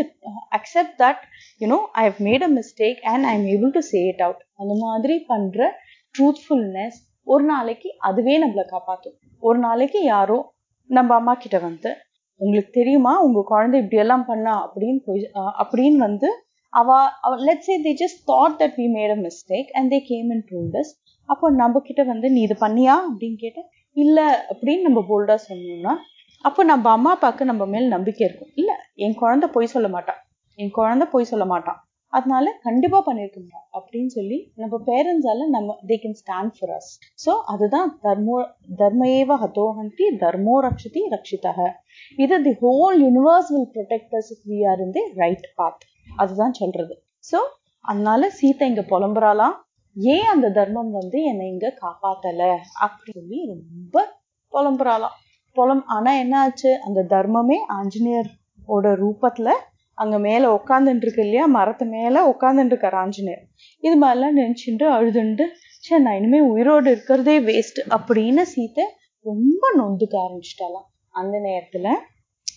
accept 0.58 0.96
that 1.01 1.22
you know 1.62 1.79
I 1.96 2.03
have 2.08 2.20
made 2.27 2.46
a 2.48 2.51
mistake 2.58 3.00
and 3.12 3.25
I 3.29 3.34
am 3.38 3.48
able 3.53 3.72
to 3.77 3.82
say 3.91 4.01
it 4.12 4.24
out 4.25 4.41
அந்த 4.62 4.74
மாதிரி 4.84 5.15
பண்ணுற 5.32 5.62
ட்ரூத்ஃபுல்னஸ் 6.15 6.98
ஒரு 7.27 7.44
நாளைக்கு 7.46 7.89
அதுவே 8.10 8.36
நம்மளை 8.44 8.65
காப்பாற்றும் 8.67 9.15
ஒரு 9.44 9.60
நாளைக்கு 9.60 10.01
யாரோ 10.06 10.38
நம்ம 10.89 11.15
அம்மா 11.15 11.34
கிட்ட 11.36 11.58
வந்து 11.60 11.89
உங்களுக்கு 12.41 12.72
தெரியுமா? 12.72 13.13
உங்க 13.25 13.39
குழந்தை 13.51 13.77
இப்படி 13.82 14.00
எல்லாம் 14.03 14.25
பண்ணா 14.27 14.53
அப்படின்னு 14.65 15.00
போய் 15.08 15.22
அப்படின்னு 15.62 16.00
வந்து 16.08 16.29
அவ 16.74 16.96
let's 17.48 17.67
say 17.70 17.75
they 17.86 17.91
just 18.01 18.20
thought 18.29 18.58
that 18.60 18.75
we 18.79 18.86
made 18.96 19.13
a 19.15 19.20
mistake 19.24 19.70
and 19.77 19.89
they 19.94 20.00
came 20.10 20.29
in 20.36 20.44
told us 20.51 20.91
அப்போ 21.29 21.46
நம்ம 21.62 21.79
கிட்ட 21.88 22.01
வந்து 22.12 22.27
நீ 22.36 22.41
இது 22.48 22.56
பண்ணியா? 22.65 22.96
அப்படின்னு 23.08 23.38
கேட்டு 23.38 23.62
இல்லை 23.96 24.25
அப்படின்னு 24.51 24.86
நம்ம 24.88 25.01
போல்டா 25.10 25.36
சொன்னோம்னா 25.48 25.94
அப்போ 26.44 26.62
நம்ம 26.72 26.89
அம்மா 26.91 27.12
அப்பாவுக்கு 27.15 27.44
நம்ம 27.51 27.63
மேல் 27.65 27.88
நம்பிக்கை 27.96 28.24
இருக்கும். 28.27 28.51
இல்லை 28.60 28.75
என் 29.06 29.17
குழந்தை 29.22 29.48
பொய் 29.56 29.74
சொல்ல 29.74 29.88
மாட்டான் 29.96 30.20
என் 30.60 30.74
குழந்தை 30.77 31.06
பொய் 31.13 31.29
சொல்ல 31.32 31.46
மாட்டான் 31.46 31.79
அதனால 32.13 32.46
கண்டிப்பா 32.65 33.00
பண்ணியிருக்க 33.08 33.39
மாட்டான் 33.44 33.67
அப்படின்னு 33.98 34.18
சொல்லி 34.18 34.38
நம்ம 34.56 34.75
பேரண்ட்ஸால 34.88 35.46
நம்ம 35.54 35.75
they 35.89 35.96
can 36.04 36.18
stand 36.20 36.51
for 36.58 36.72
us 36.75 36.89
so 37.25 37.32
அதுதான் 37.46 37.89
தர்மோ 38.04 38.36
தர்மேவ 38.82 39.38
ஹதோஹந்தி 39.44 40.08
தர்மோ 40.24 40.56
ரக்ஷதி 40.66 41.01
ரக்ஷிதக 41.13 41.60
இது 42.18 42.38
the 42.44 42.54
whole 42.62 42.98
universe 43.06 43.50
will 43.54 43.70
protect 43.75 44.13
us 44.16 44.30
if 44.34 44.44
we 44.51 44.60
are 44.72 44.82
in 44.86 44.92
the 44.92 45.04
right 45.16 45.48
path 45.56 45.86
அதுதான் 46.18 46.54
சொல்றது. 46.54 46.94
ஸோ 47.24 47.39
அதனால 47.86 48.30
சீத்தை 48.39 48.68
இங்க 48.68 48.84
புலம்புறாலாம் 48.92 49.56
ஏன் 49.96 50.27
அந்த 50.27 50.48
தர்மம் 50.51 50.92
வந்து 50.92 51.18
என்னை 51.24 51.46
இங்க 51.48 51.68
காப்பாத்தல? 51.84 52.42
அப்படின்னு 52.84 53.20
சொல்லி 53.20 53.39
ரொம்ப 53.54 53.96
புலம்புறாளாம். 54.54 55.16
புலம் 55.56 55.84
ஆனா 55.88 56.12
என்ன 56.18 56.36
ஆச்சு? 56.39 56.72
அந்த 56.88 57.00
தர்மமே 57.13 57.58
ஆஞ்சநேயரோட 57.77 58.88
ரூபத்துல 59.04 59.50
அங்க 59.98 60.20
மேல 60.20 60.44
உட்காந்துட்டு 60.54 61.06
இருக்கு 61.06 61.24
இல்லையா? 61.24 61.46
மரத்து 61.46 61.86
மேல 61.88 62.34
உட்காந்துட்டு 62.34 62.89
ஆஞ்சநேயர். 62.96 63.44
இது 63.84 63.96
மாதிரிலாம் 64.04 64.38
நினைச்சுட்டு 64.38 64.86
அழுதுண்டு 64.89 65.46
சே 65.84 65.98
நான் 65.98 66.16
இனிமே 66.16 66.39
உயிரோடு 66.51 66.88
இருக்கிறதே 66.92 67.36
வேஸ்ட் 67.39 67.80
அப்படின்னு 67.98 68.44
சீத்தை 68.54 68.86
ரொம்ப 69.25 69.63
நொந்துக்க 69.77 70.16
ஆரம்பிச்சிட்டாலாம் 70.25 70.88
அந்த 71.16 71.36
நேரத்துல 71.39 71.88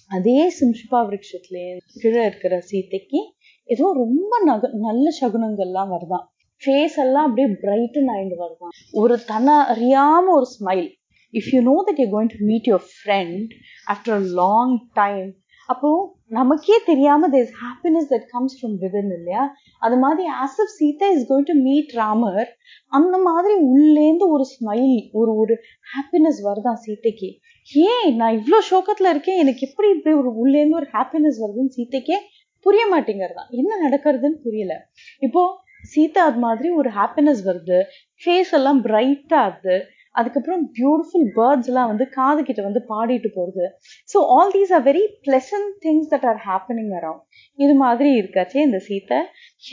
அதே 0.08 0.38
சிம்ஷிபா 0.58 0.98
விரக்ஷத்துல 1.06 1.58
கீழே 1.94 2.22
இருக்கிற 2.24 2.54
சீத்தைக்கு 2.70 3.20
ஏதோ 3.68 3.84
ரொம்ப 3.94 4.32
நக 4.44 4.70
நல்ல 4.78 5.06
சகுனங்கள்லாம் 5.20 5.92
வருதான். 5.94 6.24
ஃபேஸ் 6.62 6.96
எல்லாம் 6.98 7.26
அப்படியே 7.26 7.48
பிரைட்டன் 7.62 8.10
ஆயிட்டு 8.10 8.36
வருதான். 8.36 8.72
ஒரு 8.92 9.24
தன 9.24 9.46
அறியாம 9.74 10.24
ஒரு 10.30 10.46
smile 10.56 10.88
if 11.34 11.50
you 11.52 11.60
know 11.62 11.76
that 11.88 12.00
you 12.02 12.06
going 12.16 12.32
to 12.34 12.40
meet 12.46 12.68
your 12.70 12.86
friend 12.94 13.52
after 13.86 14.16
a 14.16 14.22
long 14.40 14.74
time 14.92 15.28
அப்போ 15.68 15.90
நமக்கே 16.30 16.76
தெரியாம 16.84 17.28
their 17.28 17.48
happiness 17.60 18.08
that 18.10 18.26
comes 18.28 18.54
from 18.58 18.76
within 18.78 19.12
இல்லையா? 19.16 19.42
அது 19.78 19.96
மாதிரி 19.96 20.28
as 20.42 20.58
up 20.60 20.74
Sita 20.78 21.06
is 21.08 21.24
going 21.32 21.46
to 21.46 21.54
meet 21.62 21.92
Ramar 21.92 22.50
அந்த 22.88 23.18
மாதிரி 23.18 23.54
உள்ளேந்து 23.68 24.26
ஒரு 24.28 24.44
ஸ்மைல் 24.54 25.10
ஒரு 25.12 25.32
ஒரு 25.36 25.54
ஹாப்பினஸ் 25.94 26.40
வருதான் 26.48 26.80
சீத்தைக்கு 26.86 27.30
ஏன் 27.70 28.16
நான் 28.16 28.36
இவ்வளோ 28.36 28.60
ஷோக்கத்துல 28.70 29.08
இருக்கேன் 29.08 29.38
எனக்கு 29.38 29.66
எப்படி 29.68 29.88
இப்படி 29.90 30.14
ஒரு 30.16 30.32
உள்ளேந்து 30.42 30.74
ஒரு 30.74 30.88
ஹாப்பினஸ் 30.92 31.40
வருதுன்னு 31.42 31.74
சீத்தைக்கே 31.78 32.18
புரிய 32.66 32.84
மாட்டேங்கிறதான் 32.94 33.50
என்ன 33.50 33.88
நடக்கிறதுன்னு 33.88 34.38
புரியல. 34.42 34.72
இப்போ 35.18 35.42
சீதா 35.84 36.24
அது 36.24 36.38
மாதிரி 36.38 36.70
ஒரு 36.70 36.90
ஹாப்பினஸ் 36.90 37.42
வருது 37.44 37.78
ஃபேஸ் 38.22 38.52
எல்லாம் 38.52 38.84
பிரைட்டாக 38.84 39.44
ஆகுது 39.44 39.76
அதுக்கப்புறம் 40.14 40.62
பியூட்டிஃபுல் 40.78 41.28
பேர்ட்ஸ் 41.38 41.68
எல்லாம் 41.70 41.90
வந்து 41.92 42.06
காது 42.16 42.40
கிட்ட 42.48 42.60
வந்து 42.68 42.82
பாடிட்டு 42.92 43.30
போறது. 43.36 43.66
So 44.08 44.18
all 44.36 44.52
these 44.56 44.72
are 44.78 44.84
very 44.90 45.04
pleasant 45.26 45.70
things 45.86 46.10
that 46.14 46.26
are 46.32 46.40
happening 46.48 46.92
around 46.98 47.24
இது 47.58 47.76
மாதிரி 47.84 48.12
இருக்காச்சே 48.20 48.60
இந்த 48.68 48.80
சீத்தை. 48.88 49.20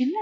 என்ன 0.03 0.15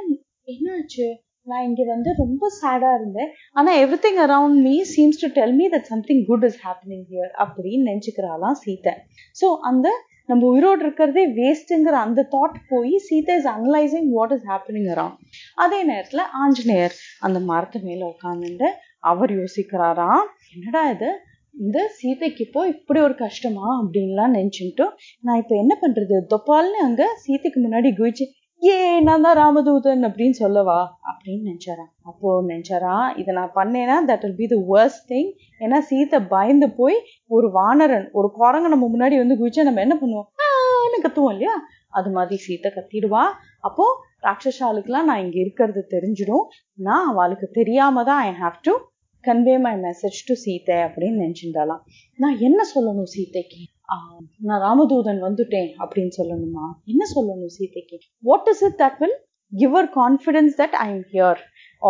என்னாச்சு? 0.54 1.08
நான் 1.48 1.66
இங்கே 1.68 1.84
வந்து 1.94 2.10
ரொம்ப 2.22 2.46
சேடா 2.62 2.92
இருந்தேன். 2.98 3.32
ஆனா 3.58 3.72
everything 4.06 4.20
around 4.26 4.58
me 4.68 4.76
seems 4.94 5.22
to 5.24 5.28
tell 5.38 5.56
me 5.60 5.66
that 5.74 5.90
something 5.92 6.24
good 6.30 6.46
is 6.50 6.60
happening 6.66 7.06
here 7.12 7.32
அப்படின்னு 7.44 7.88
நினைச்சுக்கிறாளாம் 7.90 8.60
சீத்தை. 8.64 8.94
ஸோ 9.42 9.50
அந்த 9.70 9.88
நம்ம 10.30 10.44
உயிரோடு 10.52 10.82
இருக்கிறதே 10.84 11.24
வேஸ்ட்டுங்கிற 11.40 11.96
அந்த 12.06 12.22
தாட் 12.32 12.56
போய் 12.70 12.94
Sita 13.08 13.34
is 13.40 13.50
analysing 13.52 14.08
what 14.16 14.34
is 14.36 14.48
happening 14.52 14.88
around 14.94 15.20
அதே 15.64 15.80
நேரத்துல 15.92 16.24
ஆஞ்சநேயர் 16.44 16.96
அந்த 17.28 17.40
மரத்து 17.52 17.82
மேல 17.88 18.02
உட்காந்துட்டு 18.14 18.70
அவர் 19.12 19.32
யோசிக்கிறாரா? 19.40 20.10
என்னடா 20.56 20.82
இது? 20.96 21.10
இந்த 21.56 21.80
சீதைக்கு 21.98 22.42
இப்போ 22.46 22.62
இப்படி 22.74 23.00
ஒரு 23.08 23.16
கஷ்டமா? 23.26 23.68
அப்படின்லாம் 23.82 24.36
நினைச்சுட்டு 24.38 24.86
நான் 25.26 25.42
இப்போ 25.42 25.56
என்ன 25.56 25.74
பண்றது? 25.84 26.16
தொப்பால்னு 26.34 26.80
அங்க 26.88 27.04
சீதைக்கு 27.26 27.60
முன்னாடி 27.66 27.92
குதிச்சு 28.00 28.26
ஏ 28.62 28.76
நான் 29.08 29.26
தான் 29.26 29.38
ராமதூதன் 29.40 30.08
அப்படின்னு 30.08 30.36
சொல்லவா? 30.42 30.78
அப்படின்னு 31.10 31.44
நினச்சாரா 31.50 31.86
அப்போ 32.10 32.30
நினச்சாரா 32.52 32.94
இதை 33.22 33.32
நான் 33.40 33.56
பண்ணேன்னா 33.58 33.98
that 34.10 34.24
will 34.26 34.38
be 34.42 34.48
the 34.54 34.58
worst 34.72 35.04
thing 35.12 35.30
ஏன்னா 35.64 35.80
சீத்தை 35.90 36.20
பயந்து 36.34 36.68
போய் 36.80 36.98
ஒரு 37.36 37.48
வானரன் 37.58 38.08
ஒரு 38.20 38.30
குரங்கு 38.38 38.74
நம்ம 38.74 38.88
முன்னாடி 38.94 39.18
வந்து 39.24 39.38
குவிச்சா 39.42 39.68
நம்ம 39.70 39.82
என்ன 39.82 39.98
பண்ணுவோம்? 40.02 40.30
கத்துவோம் 41.06 41.34
இல்லையா? 41.34 41.56
அது 41.90 42.10
மாதிரி 42.10 42.36
சீத்தை 42.46 42.70
கத்திடுவா. 42.78 43.24
அப்போ 43.60 43.86
ராட்சசாலுக்கெல்லாம் 44.28 45.08
நான் 45.10 45.24
இங்க 45.26 45.38
இருக்கிறது 45.44 45.82
தெரிஞ்சிடும். 45.96 46.46
நான் 46.88 47.10
அவளுக்கு 47.12 47.48
தெரியாம 47.60 48.04
தான் 48.04 48.22
I 48.30 48.32
have 48.42 48.58
to 48.68 48.74
convey 49.28 49.56
my 49.66 49.74
message 49.86 50.20
to 50.28 50.36
சீத்தை 50.44 50.78
அப்படின்னு 50.88 51.22
நினைச்சுட்டாலாம் 51.24 51.82
நான் 52.20 52.38
என்ன 52.48 52.62
சொல்லணும் 52.74 53.10
சீத்தைக்கு 53.16 53.62
நான் 54.48 54.62
ராமதூதன் 54.68 55.20
வந்துட்டேன் 55.26 55.70
அப்படின்னு 55.84 56.14
சொல்லணுமா? 56.18 56.66
என்ன 56.92 57.04
சொல்லணும் 57.16 57.54
சீதைக்கு? 57.58 57.98
What 58.30 58.48
is 58.52 58.64
it 58.68 58.78
that 58.84 58.98
will 59.02 59.18
give 59.52 59.76
her 59.82 59.90
confidence 60.02 60.56
that 60.62 60.76
I 60.86 60.88
am 60.94 61.06
here 61.14 61.42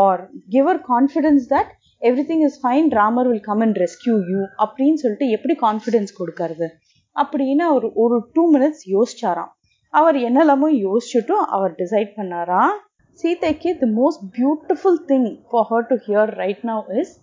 or 0.03 0.21
give 0.55 0.69
her 0.73 0.81
confidence 0.91 1.45
that 1.53 1.71
everything 2.31 2.43
is 2.47 2.57
fine 2.63 2.89
Ramar 2.99 3.29
will 3.31 3.45
come 3.49 3.63
and 3.65 3.77
rescue 3.83 4.15
you 4.31 4.41
அப்படின்னு 4.63 4.99
சொல்லிட்டு 5.03 5.27
எப்படி 5.37 5.55
கான்ஃபிடன்ஸ் 5.65 6.11
கொடுக்கறது? 6.19 6.67
அப்படின்னு 7.15 7.63
அவர் 7.71 7.85
ஒரு 8.03 8.17
டூ 8.33 8.43
மினிட்ஸ் 8.55 8.83
யோசிச்சாராம். 8.95 9.51
அவர் 9.93 10.17
என்னெல்லாமோ 10.29 10.69
யோசிச்சுட்டும் 10.87 11.45
அவர் 11.55 11.73
டிசைட் 11.81 12.11
பண்ணாரா 12.17 12.63
சீதைக்கு 13.19 13.69
the 13.81 13.87
most 13.99 14.23
beautiful 14.37 14.99
thing 15.11 15.27
for 15.49 15.67
her 15.69 15.85
to 15.91 15.95
hear 16.07 16.31
right 16.41 16.63
now 16.71 16.87
is 17.01 17.13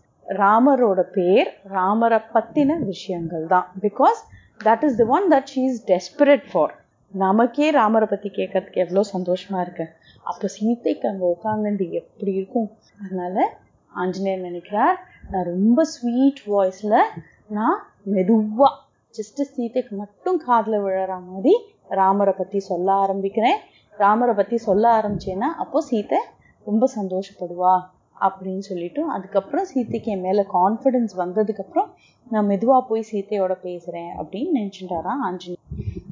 ராமரோட 0.40 1.00
பேர் 1.16 1.48
ராமரை 1.76 2.18
பத்தின 2.34 2.78
விஷயங்கள் 2.90 3.46
தான். 3.46 3.66
Because 3.84 4.20
that 4.66 4.84
is 4.88 4.98
the 5.00 5.06
one 5.16 5.26
that 5.32 5.50
she 5.54 5.62
is 5.70 5.82
desperate 5.90 6.46
for 6.52 6.72
நமக்கே 7.14 7.66
ராமரை 7.70 8.06
பத்தி 8.10 8.28
கேட்கறதுக்கு 8.36 8.82
எவ்வளோ 8.84 9.02
சந்தோஷமா 9.14 9.58
இருக்கு. 9.64 9.86
அப்போ 10.30 10.46
சீதைக்கு 10.56 11.06
அங்கே 11.08 11.26
உட்காந்துட்டு 11.34 11.86
எப்படி 12.00 12.32
இருக்கும்? 12.32 12.68
அதனால 13.02 13.36
ஆஞ்சநேயர் 13.94 14.46
நினைக்கிறார் 14.48 14.96
நான் 15.30 15.48
ரொம்ப 15.54 15.84
ஸ்வீட் 15.94 16.42
வாய்ஸ்ல 16.52 16.94
நான் 17.58 17.78
மெதுவா 18.14 18.68
ஜஸ்ட் 19.14 19.42
சீதைக்கு 19.54 19.94
மட்டும் 19.96 20.38
காதில் 20.46 20.84
விழற 20.84 21.12
மாதிரி 21.28 21.54
ராமரை 22.00 22.34
பத்தி 22.38 22.60
சொல்ல 22.70 22.88
ஆரம்பிக்கிறேன். 23.04 23.58
ராமரை 23.98 24.34
பத்தி 24.34 24.56
சொல்ல 24.68 24.84
ஆரம்பிச்சேன்னா 24.98 25.48
அப்போ 25.64 25.80
சீதை 25.80 26.20
ரொம்ப 26.66 26.84
சந்தோஷப்படுவா. 26.98 27.74
அப்படின்னு 28.26 28.58
சொல்லிட்டு 28.58 29.10
அதுக்கப்புறம் 29.10 29.66
சீத்தைக்கு 29.74 30.12
என் 30.14 30.20
மேல 30.20 30.46
கான்ஃபிடென்ஸ் 30.54 31.14
வந்ததுக்கு 31.16 31.60
அப்புறம் 31.60 31.94
நான் 32.30 32.48
மெதுவா 32.48 32.80
போய் 32.80 33.08
சீத்தையோட 33.12 33.54
பேசுறேன் 33.62 34.10
அப்படின்னு 34.18 34.50
நினைச்சுட்டாராம் 34.54 35.22
ஆஞ்சநேயர். 35.22 35.64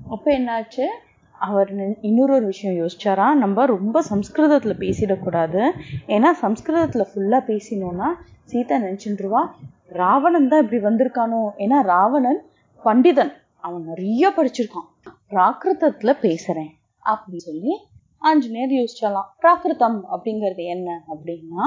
அப்ப 0.08 0.38
என்னாச்சு? 0.38 0.86
அவர் 1.32 2.00
இன்னொரு 2.00 2.34
ஒரு 2.34 2.46
விஷயம் 2.46 2.86
யோசிச்சாரா 2.86 3.34
நம்ம 3.34 3.66
ரொம்ப 3.66 4.02
சம்ஸ்கிருதத்துல 4.10 4.74
பேசிடக்கூடாது. 4.78 5.70
ஏன்னா 6.06 6.30
சம்ஸ்கிருதத்துல 6.42 7.04
ஃபுல்லா 7.12 7.38
பேசினோம்னா 7.50 8.08
சீதா 8.44 8.76
நினைச்சுருவா 8.76 9.42
ராவணன் 9.88 10.48
தான் 10.48 10.62
இப்படி 10.62 10.82
வந்திருக்கானோ? 10.82 11.40
ஏன்னா 11.58 11.80
ராவணன் 11.82 12.42
பண்டிதன். 12.84 13.32
அவன் 13.56 13.84
நிறைய 13.84 14.32
படிச்சிருக்கான். 14.36 14.88
பிராகிருதத்துல 15.30 16.12
பேசுறேன் 16.22 16.70
அப்படின்னு 17.04 17.44
சொல்லி 17.48 17.72
ஆஞ்சநேயர் 18.18 18.70
யோசிச்சாலாம் 18.70 19.28
பிராகிருதம் 19.42 20.00
அப்படிங்கிறது 20.12 20.64
என்ன 20.64 21.04
அப்படின்னா 21.08 21.64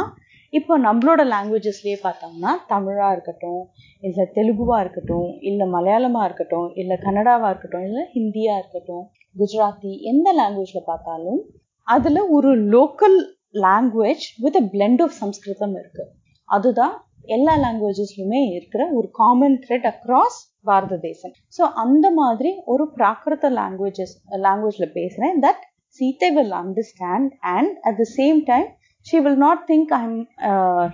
இப்போ 0.53 0.73
நம்மளோட 0.77 1.21
லாங்குவேஜஸ்லயே 1.33 1.97
பார்த்தோம்னா 2.03 2.51
தமிழாக 2.67 3.13
இருக்கட்டும் 3.15 3.61
இல்லை 4.03 4.25
தெலுங்குவாக 4.35 4.81
இருக்கட்டும் 4.81 5.29
இல்லை 5.41 5.65
மலையாளமாக 5.67 6.27
இருக்கட்டும் 6.27 6.67
இல்லை 6.75 6.95
கன்னடாவாக 7.05 7.51
இருக்கட்டும் 7.51 7.85
இல்லை 7.87 8.03
ஹிந்தியாக 8.15 8.61
இருக்கட்டும் 8.61 9.05
குஜராத்தி 9.35 9.91
எந்த 10.11 10.27
லாங்குவேஜில் 10.39 10.89
பார்த்தாலும் 10.91 11.39
அதில் 11.87 12.21
ஒரு 12.29 12.51
local 12.73 13.17
language 13.63 14.25
with 14.43 14.59
a 14.61 14.65
blend 14.73 15.01
of 15.01 15.17
Samskritam 15.21 15.75
இருக்கு. 15.79 16.03
அதுதான் 16.49 16.93
எல்லா 17.35 17.53
லாங்குவேஜஸ்லயுமே 17.63 18.41
இருக்கிற 18.55 18.83
ஒரு 18.93 19.07
காமன் 19.19 19.57
த்ரெட் 19.65 19.87
அக்ராஸ் 19.91 20.37
பாரத 20.65 20.97
தேசம். 20.99 21.33
ஸோ 21.57 21.63
அந்த 21.83 22.05
மாதிரி 22.11 22.51
ஒரு 22.65 22.85
பிராகிருத 22.97 23.49
லாங்குவேஜஸ் 23.59 24.15
லாங்குவேஜில் 24.45 24.95
பேசுகிறேன் 24.97 25.37
that 25.45 25.63
Seethai 25.99 26.29
will 26.37 26.55
understand 26.61 27.31
and 27.55 27.73
at 27.87 27.99
the 28.01 28.05
same 28.17 28.39
time 28.51 28.67
she 29.05 29.17
will 29.23 29.41
not 29.45 29.63
think 29.69 29.91
I 29.95 30.05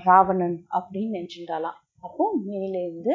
Ravanan 0.06 0.58
அப்படின்னு 0.78 1.12
நினைச்சுட்டாலாம் 1.18 1.78
அப்போ 2.04 2.26
மேலேருந்து 2.48 3.14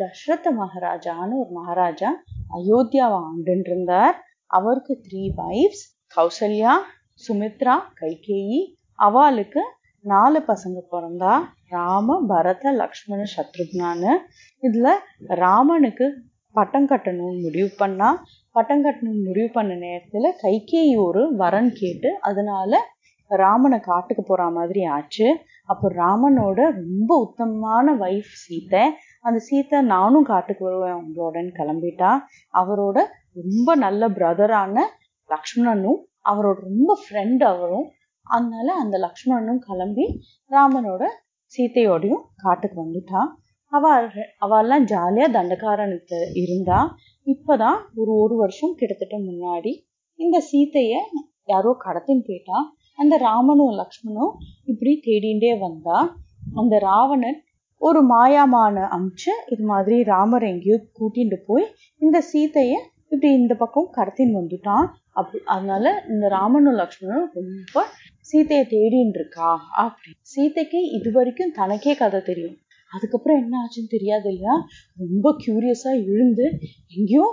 தசரத 0.00 0.50
மகாராஜான்னு 0.60 1.34
ஒரு 1.42 1.50
மகாராஜா 1.52 2.10
அயோத்தியாவை 2.56 3.18
ஆண்டுன்னு 3.28 3.66
இருந்தார். 3.70 4.16
அவருக்கு 4.50 4.94
த்ரீ 5.06 5.22
வைஃப்ஸ் 5.40 5.84
கௌசல்யா 6.14 6.72
சுமித்ரா 7.22 7.74
கைகேயி. 8.00 8.60
அவளுக்கு 8.98 9.62
நாலு 10.04 10.40
பசங்க 10.48 10.78
பிறந்தா 10.92 11.34
ராம 11.68 12.16
பரத 12.28 12.72
லக்ஷ்மண 12.72 13.20
சத்ருக்னான்னு. 13.34 14.12
இதுல 14.62 14.88
ராமனுக்கு 15.42 16.06
பட்டம் 16.56 16.88
கட்டணும்னு 16.88 17.38
முடிவு 17.42 17.70
பண்ணா. 17.78 18.08
பட்டம் 18.56 18.84
கட்டணும்னு 18.84 19.22
முடிவு 19.28 19.48
பண்ண 19.52 19.72
நேரத்துல 19.86 20.32
கைகேயி 20.42 20.92
ஒரு 21.06 21.22
வரன் 21.36 21.72
கேட்டு 21.80 22.10
அதனால 22.20 22.72
ராமனை 23.28 23.80
காட்டுக்கு 23.80 24.22
போற 24.22 24.42
மாதிரி 24.50 24.84
ஆச்சு. 24.84 25.26
அப்போ 25.64 25.86
ராமனோட 25.92 26.58
ரொம்ப 26.80 27.10
உத்தமமான 27.26 27.94
வைஃப் 27.94 28.32
சீத்தை 28.42 28.82
அந்த 29.20 29.38
சீத்தை 29.48 29.80
நானும் 29.80 30.24
காட்டுக்கு 30.24 30.64
வருவேன் 30.64 30.98
உங்களோடன்னு 31.02 31.52
கிளம்பிட்டா. 31.60 32.10
அவரோட 32.54 32.98
ரொம்ப 33.32 33.74
நல்ல 33.74 34.08
பிரதரான 34.08 34.76
லக்ஷ்மணனும் 35.30 36.00
அவரோட 36.30 36.56
ரொம்ப 36.70 36.90
ஃப்ரெண்ட் 37.02 37.42
அவரும். 37.44 37.86
அதனால 38.26 38.68
அந்த 38.74 38.96
லக்ஷ்மணனும் 38.98 39.62
கிளம்பி 39.68 40.06
ராமனோட 40.50 41.04
சீத்தையோடையும் 41.52 42.22
காட்டுக்கு 42.36 42.78
வந்துட்டான் 42.84 43.30
அவ 43.72 43.84
அவெல்லாம் 44.40 44.84
ஜாலியா 44.92 45.26
தண்டக்காரனுக்கு 45.36 46.18
இருந்தா. 46.34 46.78
இப்பதான் 47.26 47.78
ஒரு 47.94 48.12
ஒரு 48.14 48.34
வருஷம் 48.36 48.74
கிட்டத்தட்ட 48.74 49.16
முன்னாடி 49.18 49.72
இந்த 50.18 50.36
சீத்தைய 50.50 50.94
யாரோ 51.44 51.70
கடத்தின்னு 51.84 52.26
போயிட்டா 52.26 52.58
அந்த 52.98 53.14
ராமனும் 53.18 53.74
லக்ஷ்மணும் 53.80 54.32
இப்படி 54.64 54.92
தேடிண்டே 55.04 55.52
வந்தா 55.58 55.98
அந்த 56.56 56.74
ராவணன் 56.78 57.38
ஒரு 57.80 58.00
மாயாமான 58.06 58.76
அமிச்சு 58.96 59.32
இது 59.48 59.64
மாதிரி 59.64 59.96
ராமர் 60.02 60.42
எங்கேயோ 60.42 60.76
கூட்டிட்டு 60.98 61.38
போய் 61.46 61.66
இந்த 62.02 62.18
சீத்தைய 62.32 62.74
இப்படி 63.04 63.28
இந்த 63.32 63.54
பக்கம் 63.54 63.88
கடத்தின்னு 63.96 64.38
வந்துட்டான். 64.38 64.86
அப்படி 65.12 65.38
அதனால 65.44 65.84
இந்த 66.08 66.28
ராமனும் 66.28 66.78
லக்ஷ்மணனும் 66.78 67.28
ரொம்ப 67.34 67.84
சீத்தைய 68.30 68.60
தேடின்னு 68.72 69.14
இருக்கா 69.14 69.50
அப்படி. 69.82 70.10
சீத்தைக்கு 70.32 70.80
இது 70.98 71.10
வரைக்கும் 71.12 71.52
தனக்கே 71.52 71.94
கதை 71.94 72.20
தெரியும். 72.22 72.56
அதுக்கப்புறம் 72.92 73.40
என்ன 73.42 73.54
ஆச்சுன்னு 73.62 73.94
தெரியாது 73.96 74.28
இல்லையா? 74.28 74.54
ரொம்ப 74.96 75.36
கியூரியஸா 75.44 75.92
எழுந்து 76.12 76.46
எங்கேயோ 76.88 77.26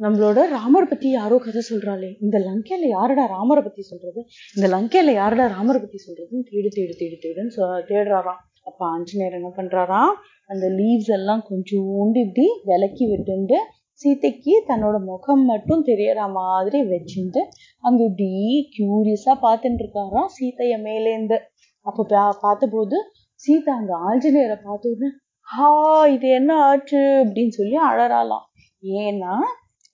நம்மளோட 0.00 0.48
ராமரை 0.48 0.88
பத்தி 0.88 1.10
யாரோ 1.10 1.38
கதை 1.38 1.62
சொல்றாளே. 1.70 2.16
இந்த 2.20 2.38
லங்கையில 2.38 2.88
யாரடா 2.88 3.26
ராமரை 3.26 3.62
பத்தி 3.62 3.82
சொல்றது? 3.82 4.24
இந்த 4.56 4.76
லங்கையில 4.76 5.14
யாரடா 5.14 5.46
ராமரை 5.46 5.80
பத்தி 5.80 5.96
சொல்றதுன்னு 5.96 6.42
தேடி 6.50 6.68
தேடி 6.68 6.96
தேடு 6.98 7.24
தேடுன்னு 7.24 7.60
சொ- 7.60 7.84
தேடுறாராம். 7.90 8.44
அப்ப 8.64 8.86
ஆஞ்சநேயர் 8.86 9.34
என்ன 9.34 9.52
பண்றாராம்? 9.56 10.14
அந்த 10.48 10.66
லீவ்ஸ் 10.66 11.10
எல்லாம் 11.10 11.44
கொஞ்சோண்டு 11.50 12.18
இப்படி 12.18 12.46
விலக்கி 12.64 13.06
விட்டுண்டு 13.06 13.54
சீதைக்கு 13.92 14.64
தன்னோட 14.68 15.04
முகம் 15.04 15.44
மட்டும் 15.44 15.86
தெரியற 15.86 16.32
மாதிரி 16.32 16.80
வச்சுட்டு 16.88 17.38
அங்க 17.80 18.04
இப்படி 18.04 18.68
கியூரியஸா 18.78 19.34
பார்த்துட்டு 19.42 19.84
இருக்காராம் 19.84 20.26
சீத்தைய 20.40 20.80
மேலேந்து. 20.82 21.38
அப்ப 21.80 22.06
பா- 22.08 22.36
பார்த்தபோது 22.40 22.96
சீதா 23.34 23.76
அங்க 23.76 23.96
ஆஞ்சநேயரை 23.96 24.58
பார்த்த 24.64 24.88
உடனே 24.88 25.12
ஹா 25.40 26.06
இது 26.06 26.28
என்ன 26.28 26.62
ஆச்சு? 26.62 26.98
அப்படின்னு 26.98 27.48
சொல்லி 27.48 27.76
அழறாளாம். 27.76 28.44
ஏன்னா 28.82 29.34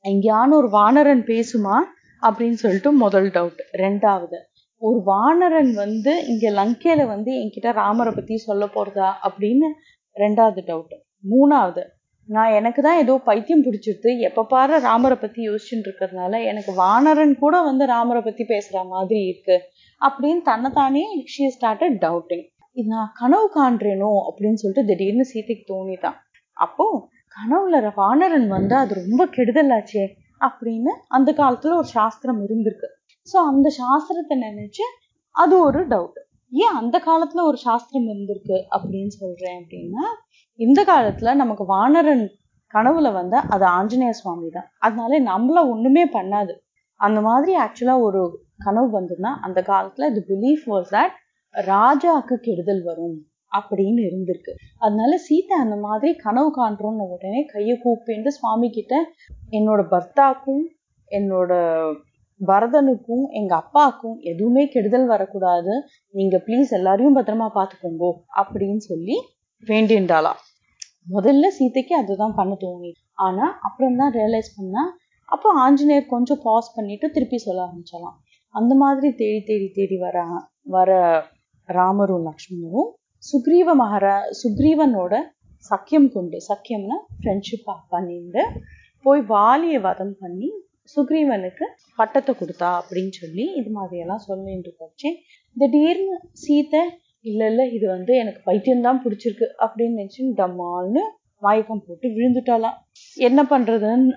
எங்கேயானு 0.05 0.53
ஒரு 0.53 0.69
வானரன் 0.71 1.25
பேசுமா 1.25 1.77
அப்படின்னு 2.23 2.53
சொல்லிட்டு 2.53 2.93
முதல் 2.93 3.29
டவுட் 3.31 3.61
ரெண்டாவது 3.73 4.39
ஒரு 4.83 4.99
வானரன் 5.05 5.73
வந்து 5.75 6.13
இங்க 6.27 6.51
லங்கையில 6.51 7.07
வந்து 7.07 7.33
என்கிட்ட 7.33 7.73
ராமரை 7.73 8.13
பத்தி 8.15 8.37
சொல்ல 8.37 8.65
போறதா 8.67 9.09
அப்படின்னு 9.23 9.69
ரெண்டாவது 10.17 10.63
டவுட் 10.67 10.95
மூணாவது 11.25 11.83
நான் 12.29 12.53
எனக்கு 12.53 12.83
தான் 12.83 12.99
ஏதோ 12.99 13.15
பைத்தியம் 13.25 13.65
பிடிச்சிருது 13.65 14.11
எப்ப 14.21 14.45
பாரு 14.45 14.75
ராமரை 14.81 15.17
பத்தி 15.17 15.49
யோசிச்சுட்டு 15.49 15.87
இருக்கிறதுனால 15.87 16.43
எனக்கு 16.45 16.73
வானரன் 16.75 17.35
கூட 17.39 17.63
வந்து 17.63 17.87
ராமரை 17.87 18.23
பத்தி 18.23 18.45
பேசுற 18.45 18.89
மாதிரி 18.89 19.21
இருக்கு 19.27 19.57
அப்படின்னு 20.01 20.43
தன்னைத்தானே 20.43 21.05
ஷி 21.25 21.47
ஸ்டார்டட் 21.49 21.99
டவுட்டிங் 22.01 22.47
இது 22.77 22.89
நான் 22.89 23.11
கனவு 23.15 23.49
காண்றேனோ 23.55 24.13
அப்படின்னு 24.29 24.55
சொல்லிட்டு 24.55 24.85
திடீர்னு 24.85 25.25
சீதைக்கு 25.25 25.67
தோணிதான் 25.73 26.19
அப்போ 26.57 26.87
கனவுல 27.43 27.81
ர- 27.81 27.93
வானரன் 27.95 28.49
வந்து 28.49 28.75
அது 28.75 28.95
ரொம்ப 28.95 29.27
கெடுதலாச்சே 29.27 30.09
அப்படின்னு 30.41 30.91
அந்த 31.09 31.33
காலத்தில் 31.33 31.73
ஒரு 31.73 31.85
சாஸ்திரம் 31.85 32.49
இருந்திருக்கு. 32.49 32.89
ஸோ 33.33 33.37
அந்த 33.37 33.71
சாஸ்திரத்தை 33.79 34.39
நினைச்சு 34.39 34.85
அது 35.31 35.61
ஒரு 35.61 35.87
டவுட் 35.87 36.19
ஏன் 36.51 36.75
அந்த 36.75 36.99
காலத்தில் 36.99 37.43
ஒரு 37.43 37.57
சாஸ்திரம் 37.57 38.09
இருந்திருக்கு 38.09 38.63
அப்படின்னு 38.71 39.07
சொல்கிறேன் 39.07 39.67
அப்படின்னா 39.67 40.05
இந்த 40.55 40.85
காலத்தில் 40.85 41.37
நமக்கு 41.37 41.65
வானரன் 41.65 42.31
கனவுல 42.75 43.13
வந்து 43.13 43.37
அது 43.37 43.65
ஆஞ்சநேய 43.65 44.11
சுவாமி 44.11 44.49
தான். 44.49 44.67
அதனால 44.79 45.21
நம்மள 45.21 45.71
ஒண்ணுமே 45.71 46.09
பண்ணாது. 46.09 46.53
அந்த 46.95 47.21
மாதிரி 47.21 47.59
ஆக்சுவலா 47.59 48.01
ஒரு 48.01 48.45
கனவு 48.59 49.01
வந்ததுன்னா 49.01 49.35
அந்த 49.43 49.65
காலத்துல 49.67 50.11
இது 50.11 50.25
பிலீஃப் 50.29 50.71
வாஸ் 50.71 50.85
தட் 50.91 51.21
ராஜாக்கு 51.53 52.35
கெடுதல் 52.35 52.83
வரும். 52.83 53.27
அப்படின்னு 53.59 54.01
இருந்திருக்கு. 54.09 54.53
அதனால 54.79 55.13
சீதா 55.19 55.57
அந்த 55.57 55.77
மாதிரி 55.77 56.13
கனவு 56.25 56.51
காண்றோம்னு 56.59 57.07
உடனே 57.17 57.43
கையை 57.45 57.77
கூப்பிட்டு 57.79 58.33
சுவாமி 58.39 58.71
கிட்ட 58.71 58.95
என்னோட 59.51 59.83
பர்த்தாக்கும் 59.93 60.65
என்னோட 61.11 61.53
பரதனுக்கும் 62.41 63.25
எங்க 63.31 63.53
அப்பாவுக்கும் 63.55 64.17
எதுவுமே 64.31 64.63
கெடுதல் 64.67 65.07
வரக்கூடாது. 65.07 65.75
நீங்க 66.15 66.37
ப்ளீஸ் 66.47 66.71
எல்லாரையும் 66.73 67.17
பத்திரமா 67.19 67.49
பாத்துக்கோங்கோ 67.59 68.11
அப்படின்னு 68.41 68.83
சொல்லி 68.91 69.17
வேண்டின்றாளாம் 69.63 70.41
முதல்ல 71.07 71.47
சீதைக்கு 71.59 71.95
அதுதான் 71.97 72.35
பண்ண 72.35 72.53
தோணி. 72.65 72.91
ஆனா 73.27 73.47
அப்புறம் 73.69 73.97
தான் 73.97 74.13
ரியலைஸ் 74.13 74.51
பண்ணா 74.57 74.83
அப்போ 75.29 75.49
ஆஞ்சநேயர் 75.65 76.13
கொஞ்சம் 76.15 76.41
பாஸ் 76.43 76.75
பண்ணிட்டு 76.75 77.07
திருப்பி 77.11 77.39
சொல்ல 77.39 77.61
ஆரம்பிச்சலாம் 77.67 78.17
அந்த 78.55 78.73
மாதிரி 78.75 79.09
தேடி 79.13 79.41
தேடி 79.45 79.69
தேடி 79.73 79.97
வர 79.97 80.17
வர 80.67 80.91
ராமரும் 81.69 82.27
லக்ஷ்மணரும் 82.29 82.91
சுக்ரீவ 83.29 83.75
மகாரா 83.81 84.15
சுக்ரீவனோட 84.41 85.15
சக்கியம் 85.71 86.09
கொண்டு 86.15 86.37
சக்கியம்னா 86.49 86.97
ஃப்ரெண்ட்ஷிப்பாக 87.19 87.79
பண்ணிட்டு 87.93 88.43
போய் 89.05 89.21
வாலியை 89.33 89.79
வதம் 89.81 90.17
பண்ணி 90.23 90.49
சுக்ரீவனுக்கு 90.95 91.65
பட்டத்தை 91.99 92.35
கொடுத்தா 92.41 92.71
அப்படின்னு 92.81 93.13
சொல்லி 93.21 93.45
இது 93.61 93.71
மாதிரியெல்லாம் 93.79 94.25
சொல்லிட்டு 94.27 94.73
போச்சு. 94.81 95.09
திடீர்னு 95.57 96.17
சீதை 96.33 96.83
இல்லை 97.25 97.47
இல்லை 97.51 97.65
இது 97.77 97.87
வந்து 97.87 98.13
எனக்கு 98.17 98.41
பைத்தியம்தான் 98.49 99.01
பிடிச்சிருக்கு 99.05 99.47
அப்படின்னு 99.65 99.99
நினச்சி 100.01 100.23
டம்மால்னு 100.41 101.03
மயக்கம் 101.43 101.85
போட்டு 101.87 102.09
விழுந்துட்டாலாம் 102.17 102.77
என்ன 103.17 103.41
பண்ணுறதுன்னு 103.53 104.13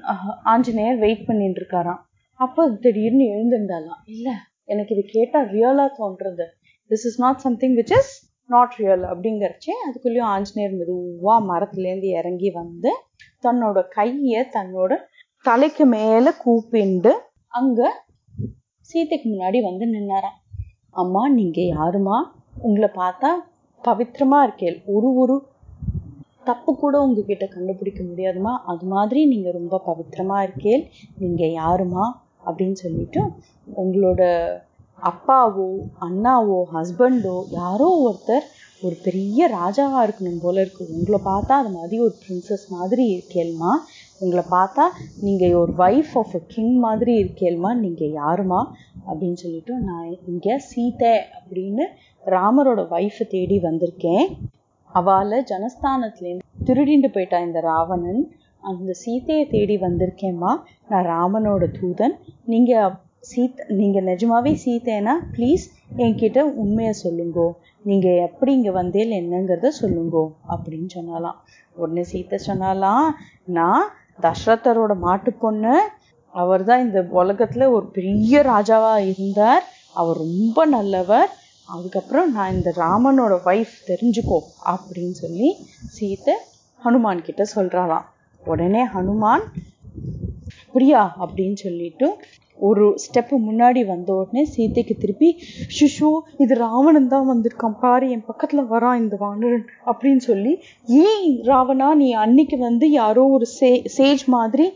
ஆஞ்சநேயர் 0.54 1.02
வெயிட் 1.06 1.26
பண்ணிட்டு 1.30 1.62
இருக்காராம். 1.62 2.02
அப்போ 2.40 2.62
திடீர்னு 2.84 3.26
எழுந்திருந்தாலாம் 3.36 4.02
இல்லை 4.06 4.36
எனக்கு 4.66 4.94
இது 4.96 5.04
கேட்டால் 5.16 5.50
ரியலாக 5.56 5.90
தோன்றது. 6.00 6.46
This 6.92 7.06
is 7.10 7.20
not 7.26 7.44
something 7.46 7.76
which 7.82 7.94
is 8.00 8.14
not 8.50 8.76
real 8.76 9.04
அப்படிங்கறச்சே 9.04 9.74
அதுக்குள்ளேயும் 9.86 10.32
ஆஞ்சநேயர் 10.34 10.74
மெதுவாக 10.74 11.46
மரத்துலேருந்து 11.46 12.10
இறங்கி 12.20 12.50
வந்து 12.52 12.92
தன்னோட 13.44 13.84
கையை 13.90 14.42
தன்னோட 14.52 14.92
தலைக்கு 15.46 15.86
மேலே 15.86 16.32
கூப்பிண்டு 16.46 17.12
அங்கே 17.48 17.90
சீத்தைக்கு 18.90 19.28
முன்னாடி 19.30 19.60
வந்து 19.62 19.86
நின்னாராம். 19.86 20.38
அம்மா 20.90 21.30
நீங்கள் 21.30 21.72
யாருமா? 21.78 22.18
உங்களை 22.62 22.90
பார்த்தா 22.94 23.30
பவித்திரமாக 23.84 24.46
இருக்கேள். 24.48 24.78
ஒரு 24.86 25.10
ஒரு 25.14 25.36
தப்பு 26.44 26.72
கூட 26.76 27.02
உங்ககிட்ட 27.02 27.46
கண்டுபிடிக்க 27.48 28.04
முடியாதுமா? 28.04 28.54
அது 28.66 28.86
மாதிரி 28.86 29.26
நீங்கள் 29.26 29.52
ரொம்ப 29.52 29.82
பவித்திரமாக 29.86 30.46
இருக்கேள். 30.48 30.84
நீங்கள் 31.18 31.56
யாருமா? 31.62 32.06
அப்படின்னு 32.46 32.78
சொல்லிட்டு 32.84 33.22
உங்களோட 33.76 34.22
அப்பாவோ 35.02 35.78
அண்ணாவோ 36.02 36.64
ஹஸ்பண்டோ 36.74 37.44
யாரோ 37.50 37.90
ஒருத்தர் 38.06 38.46
ஒரு 38.82 38.96
பெரிய 39.04 39.48
ராஜாவா 39.48 40.00
இருக்கணும் 40.06 40.42
போல 40.42 40.62
இருக்கு. 40.62 40.88
உங்களை 40.92 41.20
பார்த்தா 41.26 41.52
அது 41.52 41.70
மாதிரி 41.70 42.00
ஒரு 42.00 42.14
பிரின்சஸ் 42.28 42.68
மாதிரி 42.70 43.06
இருக்கேல்மா 43.16 43.72
உங்களை 44.20 44.44
பார்த்தா 44.52 44.84
நீங்க 45.22 45.58
ஒரு 45.58 45.72
வைஃப் 45.78 46.14
ஆஃப் 46.14 46.36
அ 46.36 46.40
கிங் 46.48 46.78
மாதிரி 46.78 47.24
இருக்கேல்மா 47.24 47.74
நீங்க 47.74 48.06
யாருமா? 48.06 48.66
அப்படின்னு 49.08 49.34
சொல்லிட்டு 49.34 49.74
நான் 49.74 50.18
இங்க 50.28 50.58
சீதை 50.58 51.10
அப்படின்னு 51.10 51.84
ராமரோட 52.26 52.86
ஒய்ஃபை 52.92 53.28
தேடி 53.28 53.58
வந்திருக்கேன். 53.58 54.38
அவளை 54.86 55.44
ஜனஸ்தானத்துலேருந்து 55.52 56.40
திருடிண்டு 56.66 57.08
போயிட்டா 57.08 57.40
இந்த 57.40 57.60
ராவணன். 57.60 58.32
அந்த 58.60 58.94
சீதையை 58.94 59.48
தேடி 59.48 59.78
வந்திருக்கேம்மா. 59.78 60.62
நான் 60.90 61.06
ராமனோட 61.06 61.68
தூதன். 61.82 62.16
நீங்கள் 62.46 62.92
சீத் 63.30 63.62
நீங்க 63.68 64.02
நிஜமாவே 64.02 64.52
சீதைனா 64.66 65.14
ப்ளீஸ் 65.36 65.64
என்கிட்ட 65.98 66.40
உண்மையை 66.42 66.94
சொல்லுங்கோ. 67.04 67.52
நீங்க 67.82 68.08
எப்படி 68.28 68.54
இங்கே 68.54 68.70
வந்தேல் 68.70 69.12
என்னங்கிறத 69.12 69.72
சொல்லுங்கோ 69.82 70.24
அப்படின்னு 70.50 70.90
சொன்னாலாம். 70.96 71.38
உடனே 71.76 72.04
சீத்தை 72.12 72.40
சொன்னாலாம் 72.48 73.08
நான் 73.44 73.86
தசரதரோட 74.22 74.98
மாட்டு 74.98 75.34
பொண்ணு. 75.34 75.76
அவர் 76.34 76.64
தான் 76.64 76.84
இந்த 76.86 77.00
உலகத்துல 77.14 77.68
ஒரு 77.72 77.86
பெரிய 77.88 78.42
ராஜாவா 78.42 78.94
இருந்தார். 79.14 79.64
அவர் 79.94 80.18
ரொம்ப 80.18 80.66
நல்லவர். 80.66 81.30
அதுக்கப்புறம் 81.70 82.32
நான் 82.32 82.54
இந்த 82.54 82.74
ராமனோட 82.78 83.36
ஒய்ஃப் 83.46 83.76
தெரிஞ்சுக்கோ 83.88 84.40
அப்படின்னு 84.74 85.16
சொல்லி 85.24 85.50
சீத்தை 86.00 86.34
ஹனுமான் 86.82 87.22
கிட்ட 87.22 87.44
சொல்றாளாம். 87.56 88.06
உடனே 88.44 88.86
ஹனுமான் 88.86 89.46
அப்படியா? 90.68 91.16
அப்படின்னு 91.20 91.54
சொல்லிட்டு 91.54 92.08
ஒரு 92.68 92.84
ஸ்டெப் 93.04 93.32
முன்னாடி 93.48 93.82
வந்த 93.86 94.10
உடனே 94.16 94.44
சீதைக்கு 94.54 94.96
திருப்பி 94.98 95.30
ஷிஷோ 95.78 96.12
இது 96.44 96.54
ராவணன் 96.64 97.10
தான் 97.14 97.28
வந்திருக்கான். 97.32 97.76
பாரு 97.84 98.06
என் 98.16 98.26
பக்கத்துல 98.30 98.62
வரான் 98.74 99.00
இந்த 99.02 99.16
வானரன். 99.24 99.66
அப்படின்னு 99.86 100.24
சொல்லி 100.30 100.54
ஏன் 101.06 101.26
ராவணா 101.50 101.90
நீ 102.02 102.08
அன்னைக்கு 102.24 102.58
வந்து 102.58 102.88
யாரோ 102.92 103.24
ஒரு 103.38 103.48
சே 103.58 103.72
சேஜ் 103.98 104.26
மாதிரி 104.36 104.68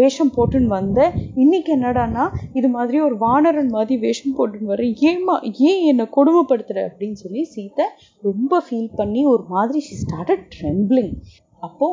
வேஷம் 0.00 0.32
போட்டுன்னு 0.36 0.70
வந்த. 0.78 1.00
இன்னைக்கு 1.34 1.70
என்னடானா 1.76 2.24
இது 2.52 2.68
மாதிரி 2.68 3.00
ஒரு 3.00 3.18
வானரன் 3.18 3.72
மாதிரி 3.76 3.96
வேஷம் 4.06 4.36
போட்டுன்னு 4.38 4.72
வர 4.74 4.82
ஏமா 5.10 5.36
ஏன் 5.70 5.84
என்னை 5.90 6.06
கொடுமைப்படுத்துற? 6.16 6.78
அப்படின்னு 6.88 7.18
சொல்லி 7.24 7.44
சீதை 7.54 7.86
ரொம்ப 8.22 8.62
ஃபீல் 8.66 8.90
பண்ணி 8.96 9.22
ஒரு 9.34 9.44
மாதிரி 9.48 9.80
ஷி 9.88 9.96
ஸ்டார்டட் 10.02 10.44
ட்ரெம்பிளிங் 10.56 11.14
அப்போ 11.62 11.88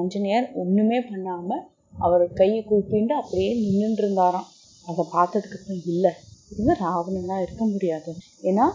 ஆஞ்சநேயர் 0.00 0.46
ஒண்ணுமே 0.62 0.98
பண்ணாம 1.08 1.58
அவர் 2.04 2.24
கையை 2.32 2.60
கூப்பிட்டு 2.64 3.14
அப்படியே 3.14 3.50
நின்றுட்டு 3.62 4.02
இருந்தாராம் 4.04 4.48
அதை 4.86 5.04
பார்த்ததுக்கு 5.14 5.56
அப்புறம் 5.58 5.84
இல்லை 5.92 6.12
இது 6.50 6.74
ராவணனா 6.80 7.36
இருக்க 7.42 7.64
முடியாது. 7.64 8.10
ஏன்னா 8.48 8.66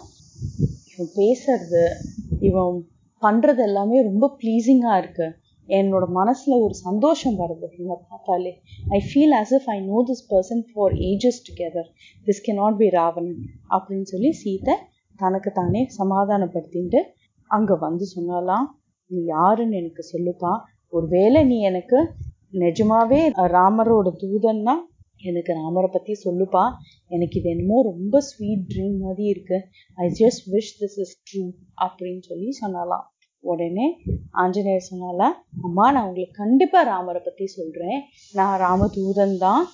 இவன் 0.92 1.12
பேசுறது 1.20 1.84
இவன் 2.40 2.76
பண்றது 3.22 3.62
எல்லாமே 3.68 3.98
ரொம்ப 4.02 4.26
ப்ளீஸிங்கா 4.42 4.94
இருக்கு. 4.98 5.28
என்னோட 5.70 6.06
மனசுல 6.18 6.54
ஒரு 6.66 6.74
சந்தோஷம் 6.74 7.38
வருது. 7.40 7.66
இவங்க 7.78 7.96
பார்த்தாலே. 8.10 8.52
I 8.90 9.00
feel 9.08 9.36
as 9.40 9.54
if 9.58 9.70
I 9.76 9.78
know 9.82 10.00
this 10.10 10.24
person 10.32 10.64
for 10.72 10.96
ages 11.10 11.40
together 11.48 11.90
this 12.26 12.44
can 12.44 12.54
not 12.54 12.78
be 12.78 12.90
Ravanan 12.90 13.40
அப்படின்னு 13.70 14.08
சொல்லி 14.14 14.32
சீதை 14.42 14.76
தனக்கு 15.18 15.52
தானே 15.52 15.82
சமாதானப்படுத்திட்டு 16.00 17.02
அங்க 17.52 17.76
வந்து 17.76 18.06
சொன்னாலாம் 18.16 18.68
நீ 19.12 19.22
யாருன்னு 19.36 19.78
எனக்கு 19.78 20.04
சொல்லுப்பா. 20.14 20.52
ஒருவேளை 20.90 21.44
நீ 21.44 21.60
எனக்கு 21.60 22.00
நிஜமாவே 22.54 23.22
ராமரோட 23.36 24.12
தூதன்னா 24.18 24.72
எனக்கு 25.24 25.54
ராமரை 25.54 25.90
பத்தி 25.92 26.14
சொல்லுப்பா. 26.24 26.72
எனக்கு 27.08 27.40
இது 27.40 27.50
என்னமோ 27.50 27.82
ரொம்ப 27.82 28.20
ஸ்வீட் 28.20 28.74
ட்ரீம் 28.74 28.98
மாதிரி 28.98 29.28
இருக்கு. 29.28 29.68
I 29.96 30.08
just 30.08 30.52
wish 30.52 30.74
this 30.80 31.00
is 31.00 31.22
true 31.30 31.52
அப்படின்னு 31.82 32.22
சொல்லி 32.22 32.50
சொன்னாலாம். 32.62 33.04
உடனே 33.40 33.98
ஆஞ்சநேயர் 34.32 34.88
சொன்னால 34.92 35.32
அம்மா 35.62 35.92
நான் 35.92 36.08
உங்களுக்கு 36.08 36.44
கண்டிப்பா 36.44 36.82
ராமரை 36.82 37.22
பத்தி 37.26 37.48
சொல்றேன். 37.48 38.02
நான் 38.34 38.60
ராம 38.60 38.90
தூதன் 38.96 39.38
தான். 39.38 39.66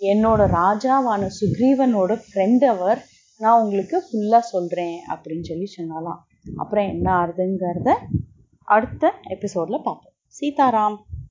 என்னோட 0.00 0.42
ராஜாவான 0.60 1.28
சுக்ரீவனோட 1.40 2.20
ஃப்ரெண்ட் 2.34 2.64
அவர். 2.64 3.04
நான் 3.38 3.62
உங்களுக்கு 3.62 4.02
ஃபுல்லா 4.06 4.38
சொல்றேன். 4.38 4.98
அப்படின்னு 5.08 5.42
சொல்லி 5.42 5.66
சொன்னாலாம். 5.76 6.18
அப்புறம் 6.56 6.88
என்ன 6.88 7.12
ஆறுதுங்கிறத 7.12 7.96
அடுத்த 8.64 9.12
எபிசோட்ல 9.28 9.82
பார்ப்போம். 9.82 10.12
சீதாராம். 10.40 10.96